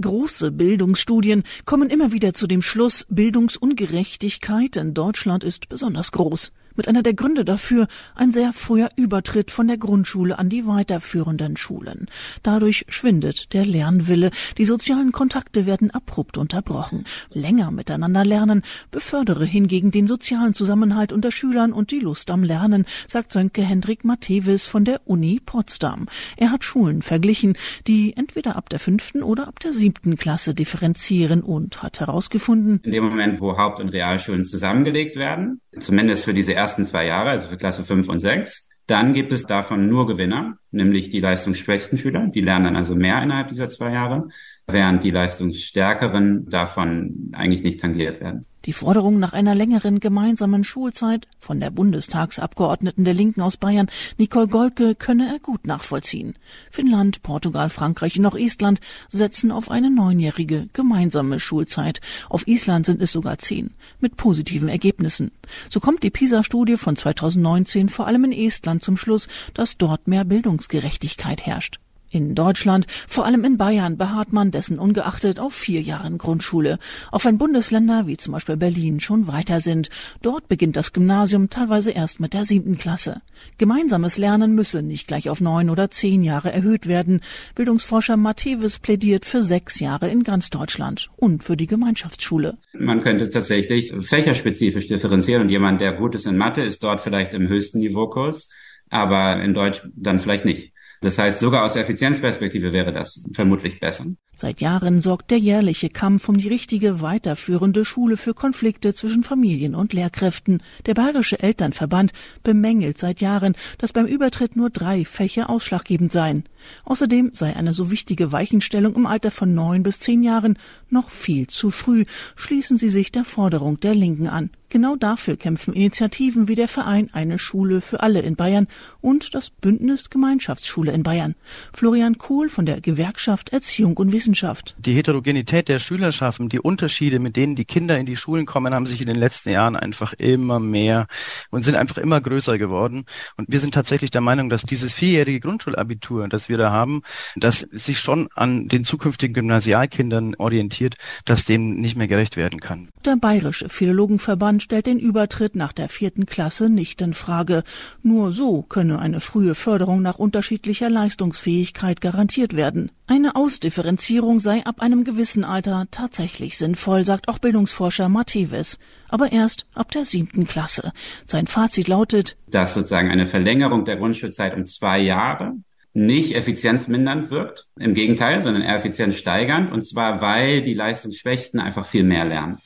Große 0.00 0.52
Bildungsstudien 0.52 1.42
kommen 1.64 1.90
immer 1.90 2.12
wieder 2.12 2.32
zu 2.32 2.46
dem 2.46 2.62
Schluss, 2.62 3.04
Bildungsungerechtigkeit 3.08 4.76
in 4.76 4.94
Deutschland 4.94 5.42
ist 5.42 5.68
besonders 5.68 6.12
groß 6.12 6.52
mit 6.78 6.88
einer 6.88 7.02
der 7.02 7.12
Gründe 7.12 7.44
dafür 7.44 7.88
ein 8.14 8.32
sehr 8.32 8.54
früher 8.54 8.88
Übertritt 8.96 9.50
von 9.50 9.68
der 9.68 9.76
Grundschule 9.76 10.38
an 10.38 10.48
die 10.48 10.66
weiterführenden 10.66 11.58
Schulen. 11.58 12.06
Dadurch 12.42 12.86
schwindet 12.88 13.52
der 13.52 13.66
Lernwille, 13.66 14.30
die 14.56 14.64
sozialen 14.64 15.12
Kontakte 15.12 15.66
werden 15.66 15.90
abrupt 15.90 16.38
unterbrochen. 16.38 17.04
Länger 17.30 17.70
miteinander 17.72 18.24
lernen 18.24 18.62
befördere 18.90 19.44
hingegen 19.44 19.90
den 19.90 20.06
sozialen 20.06 20.54
Zusammenhalt 20.54 21.12
unter 21.12 21.32
Schülern 21.32 21.72
und 21.72 21.90
die 21.90 21.98
Lust 21.98 22.30
am 22.30 22.44
Lernen, 22.44 22.86
sagt 23.08 23.32
Sönke 23.32 23.62
Hendrik 23.62 24.04
Matewis 24.04 24.66
von 24.66 24.84
der 24.84 25.00
Uni 25.04 25.40
Potsdam. 25.44 26.06
Er 26.36 26.52
hat 26.52 26.62
Schulen 26.62 27.02
verglichen, 27.02 27.58
die 27.88 28.16
entweder 28.16 28.54
ab 28.54 28.68
der 28.68 28.78
fünften 28.78 29.24
oder 29.24 29.48
ab 29.48 29.58
der 29.58 29.72
siebten 29.72 30.16
Klasse 30.16 30.54
differenzieren 30.54 31.42
und 31.42 31.82
hat 31.82 31.98
herausgefunden, 31.98 32.80
in 32.84 32.92
dem 32.92 33.04
Moment, 33.04 33.40
wo 33.40 33.58
Haupt- 33.58 33.80
und 33.80 33.88
Realschulen 33.88 34.44
zusammengelegt 34.44 35.16
werden, 35.16 35.60
zumindest 35.80 36.24
für 36.24 36.34
diese 36.34 36.54
ersten 36.54 36.84
zwei 36.84 37.06
Jahre, 37.06 37.30
also 37.30 37.48
für 37.48 37.56
Klasse 37.56 37.84
5 37.84 38.08
und 38.08 38.18
6. 38.20 38.68
Dann 38.86 39.12
gibt 39.12 39.32
es 39.32 39.44
davon 39.44 39.86
nur 39.86 40.06
Gewinner, 40.06 40.58
nämlich 40.70 41.10
die 41.10 41.20
leistungsschwächsten 41.20 41.98
Schüler. 41.98 42.28
Die 42.28 42.40
lernen 42.40 42.64
dann 42.64 42.76
also 42.76 42.94
mehr 42.94 43.22
innerhalb 43.22 43.48
dieser 43.48 43.68
zwei 43.68 43.92
Jahre, 43.92 44.28
während 44.70 45.02
die 45.02 45.10
leistungsstärkeren 45.10 46.48
davon 46.48 47.32
eigentlich 47.32 47.62
nicht 47.62 47.80
tangiert 47.80 48.20
werden. 48.20 48.44
Die 48.64 48.72
Forderung 48.72 49.18
nach 49.18 49.32
einer 49.32 49.54
längeren 49.54 49.98
gemeinsamen 49.98 50.64
Schulzeit 50.64 51.26
von 51.40 51.60
der 51.60 51.70
Bundestagsabgeordneten 51.70 53.04
der 53.04 53.14
Linken 53.14 53.40
aus 53.40 53.56
Bayern, 53.56 53.88
Nicole 54.18 54.48
Golke, 54.48 54.94
könne 54.94 55.26
er 55.32 55.38
gut 55.38 55.66
nachvollziehen. 55.66 56.34
Finnland, 56.70 57.22
Portugal, 57.22 57.70
Frankreich 57.70 58.18
und 58.18 58.26
auch 58.26 58.36
Estland 58.36 58.80
setzen 59.08 59.52
auf 59.52 59.70
eine 59.70 59.90
neunjährige 59.90 60.68
gemeinsame 60.72 61.40
Schulzeit. 61.40 62.00
Auf 62.28 62.46
Island 62.46 62.84
sind 62.84 63.00
es 63.00 63.12
sogar 63.12 63.38
zehn, 63.38 63.70
mit 64.00 64.16
positiven 64.16 64.68
Ergebnissen. 64.68 65.30
So 65.70 65.80
kommt 65.80 66.02
die 66.02 66.10
PISA-Studie 66.10 66.76
von 66.76 66.96
2019 66.96 67.88
vor 67.88 68.06
allem 68.06 68.24
in 68.24 68.32
Estland 68.32 68.82
zum 68.82 68.96
Schluss, 68.96 69.28
dass 69.54 69.78
dort 69.78 70.08
mehr 70.08 70.24
Bildungsgerechtigkeit 70.24 71.46
herrscht. 71.46 71.80
In 72.10 72.34
Deutschland, 72.34 72.86
vor 73.06 73.26
allem 73.26 73.44
in 73.44 73.58
Bayern, 73.58 73.98
beharrt 73.98 74.32
man 74.32 74.50
dessen 74.50 74.78
ungeachtet 74.78 75.38
auf 75.38 75.52
vier 75.52 75.82
Jahren 75.82 76.16
Grundschule, 76.16 76.78
auch 77.12 77.24
wenn 77.24 77.36
Bundesländer 77.36 78.06
wie 78.06 78.16
zum 78.16 78.32
Beispiel 78.32 78.56
Berlin 78.56 78.98
schon 78.98 79.26
weiter 79.26 79.60
sind. 79.60 79.90
Dort 80.22 80.48
beginnt 80.48 80.76
das 80.76 80.94
Gymnasium 80.94 81.50
teilweise 81.50 81.90
erst 81.90 82.18
mit 82.18 82.32
der 82.32 82.46
siebten 82.46 82.78
Klasse. 82.78 83.20
Gemeinsames 83.58 84.16
Lernen 84.16 84.54
müsse 84.54 84.82
nicht 84.82 85.06
gleich 85.06 85.28
auf 85.28 85.42
neun 85.42 85.68
oder 85.68 85.90
zehn 85.90 86.22
Jahre 86.22 86.50
erhöht 86.50 86.86
werden. 86.86 87.20
Bildungsforscher 87.54 88.16
Matthäus 88.16 88.78
plädiert 88.78 89.26
für 89.26 89.42
sechs 89.42 89.78
Jahre 89.78 90.08
in 90.08 90.24
ganz 90.24 90.48
Deutschland 90.48 91.10
und 91.16 91.44
für 91.44 91.56
die 91.56 91.66
Gemeinschaftsschule. 91.66 92.56
Man 92.72 93.02
könnte 93.02 93.28
tatsächlich 93.28 93.92
fächerspezifisch 94.00 94.88
differenzieren 94.88 95.42
und 95.42 95.48
jemand, 95.50 95.80
der 95.82 95.92
gut 95.92 96.14
ist 96.14 96.26
in 96.26 96.38
Mathe, 96.38 96.62
ist 96.62 96.82
dort 96.82 97.02
vielleicht 97.02 97.34
im 97.34 97.48
höchsten 97.48 97.80
Niveaukurs, 97.80 98.48
aber 98.88 99.42
in 99.42 99.52
Deutsch 99.52 99.82
dann 99.94 100.18
vielleicht 100.18 100.46
nicht. 100.46 100.72
Das 101.00 101.18
heißt, 101.18 101.38
sogar 101.38 101.64
aus 101.64 101.74
der 101.74 101.82
Effizienzperspektive 101.82 102.72
wäre 102.72 102.92
das 102.92 103.24
vermutlich 103.32 103.78
besser. 103.78 104.06
Seit 104.34 104.60
Jahren 104.60 105.02
sorgt 105.02 105.32
der 105.32 105.38
jährliche 105.38 105.88
Kampf 105.88 106.28
um 106.28 106.38
die 106.38 106.46
richtige 106.46 107.02
weiterführende 107.02 107.84
Schule 107.84 108.16
für 108.16 108.34
Konflikte 108.34 108.94
zwischen 108.94 109.24
Familien 109.24 109.74
und 109.74 109.92
Lehrkräften. 109.92 110.62
Der 110.86 110.94
Bayerische 110.94 111.40
Elternverband 111.40 112.12
bemängelt 112.44 112.98
seit 112.98 113.20
Jahren, 113.20 113.56
dass 113.78 113.92
beim 113.92 114.06
Übertritt 114.06 114.54
nur 114.54 114.70
drei 114.70 115.04
Fächer 115.04 115.50
ausschlaggebend 115.50 116.12
seien. 116.12 116.44
Außerdem 116.84 117.30
sei 117.32 117.56
eine 117.56 117.74
so 117.74 117.90
wichtige 117.90 118.30
Weichenstellung 118.30 118.94
im 118.94 119.06
Alter 119.06 119.32
von 119.32 119.54
neun 119.54 119.82
bis 119.82 119.98
zehn 119.98 120.22
Jahren 120.22 120.58
noch 120.88 121.10
viel 121.10 121.48
zu 121.48 121.70
früh, 121.70 122.04
schließen 122.36 122.78
sie 122.78 122.90
sich 122.90 123.10
der 123.10 123.24
Forderung 123.24 123.80
der 123.80 123.94
Linken 123.94 124.28
an. 124.28 124.50
Genau 124.70 124.96
dafür 124.96 125.38
kämpfen 125.38 125.72
Initiativen 125.72 126.46
wie 126.46 126.54
der 126.54 126.68
Verein 126.68 127.08
Eine 127.14 127.38
Schule 127.38 127.80
für 127.80 128.00
alle 128.00 128.20
in 128.20 128.36
Bayern 128.36 128.68
und 129.00 129.34
das 129.34 129.48
Bündnis 129.48 130.10
Gemeinschaftsschule 130.10 130.92
in 130.92 131.02
Bayern. 131.02 131.36
Florian 131.72 132.18
Kohl 132.18 132.50
von 132.50 132.66
der 132.66 132.82
Gewerkschaft 132.82 133.48
Erziehung 133.48 133.96
und 133.96 134.12
Wissenschaft. 134.12 134.76
Die 134.78 134.92
Heterogenität 134.92 135.68
der 135.68 135.78
Schülerschaften, 135.78 136.50
die 136.50 136.60
Unterschiede, 136.60 137.18
mit 137.18 137.36
denen 137.36 137.54
die 137.54 137.64
Kinder 137.64 137.98
in 137.98 138.04
die 138.04 138.16
Schulen 138.16 138.44
kommen, 138.44 138.74
haben 138.74 138.84
sich 138.84 139.00
in 139.00 139.06
den 139.06 139.16
letzten 139.16 139.48
Jahren 139.50 139.74
einfach 139.74 140.12
immer 140.12 140.60
mehr 140.60 141.06
und 141.48 141.62
sind 141.62 141.74
einfach 141.74 141.96
immer 141.96 142.20
größer 142.20 142.58
geworden. 142.58 143.06
Und 143.38 143.50
wir 143.50 143.60
sind 143.60 143.72
tatsächlich 143.72 144.10
der 144.10 144.20
Meinung, 144.20 144.50
dass 144.50 144.64
dieses 144.64 144.92
vierjährige 144.92 145.40
Grundschulabitur, 145.40 146.28
das 146.28 146.50
wir 146.50 146.58
da 146.58 146.70
haben, 146.70 147.00
das 147.36 147.66
sich 147.72 148.00
schon 148.00 148.28
an 148.34 148.68
den 148.68 148.84
zukünftigen 148.84 149.32
Gymnasialkindern 149.32 150.34
orientiert, 150.34 150.96
dass 151.24 151.46
dem 151.46 151.76
nicht 151.76 151.96
mehr 151.96 152.08
gerecht 152.08 152.36
werden 152.36 152.60
kann. 152.60 152.90
Der 153.06 153.16
Bayerische 153.16 153.70
Philologenverband 153.70 154.57
stellt 154.60 154.86
den 154.86 154.98
Übertritt 154.98 155.56
nach 155.56 155.72
der 155.72 155.88
vierten 155.88 156.26
Klasse 156.26 156.68
nicht 156.68 157.00
in 157.00 157.14
Frage. 157.14 157.62
Nur 158.02 158.32
so 158.32 158.62
könne 158.62 158.98
eine 158.98 159.20
frühe 159.20 159.54
Förderung 159.54 160.02
nach 160.02 160.18
unterschiedlicher 160.18 160.90
Leistungsfähigkeit 160.90 162.00
garantiert 162.00 162.56
werden. 162.56 162.90
Eine 163.06 163.36
Ausdifferenzierung 163.36 164.40
sei 164.40 164.64
ab 164.66 164.80
einem 164.80 165.04
gewissen 165.04 165.44
Alter 165.44 165.86
tatsächlich 165.90 166.58
sinnvoll, 166.58 167.04
sagt 167.04 167.28
auch 167.28 167.38
Bildungsforscher 167.38 168.08
Matthäus. 168.08 168.78
Aber 169.08 169.32
erst 169.32 169.66
ab 169.74 169.92
der 169.92 170.04
siebten 170.04 170.46
Klasse. 170.46 170.92
Sein 171.26 171.46
Fazit 171.46 171.88
lautet, 171.88 172.36
dass 172.50 172.74
sozusagen 172.74 173.10
eine 173.10 173.26
Verlängerung 173.26 173.84
der 173.84 173.96
Grundschulzeit 173.96 174.54
um 174.54 174.66
zwei 174.66 174.98
Jahre 174.98 175.54
nicht 175.94 176.34
effizienzmindernd 176.34 177.30
wirkt, 177.30 177.66
im 177.78 177.94
Gegenteil, 177.94 178.42
sondern 178.42 178.62
eher 178.62 178.76
effizienzsteigernd, 178.76 179.72
und 179.72 179.82
zwar 179.82 180.20
weil 180.20 180.62
die 180.62 180.74
Leistungsschwächsten 180.74 181.60
einfach 181.60 181.86
viel 181.86 182.04
mehr 182.04 182.24
lernen. 182.24 182.58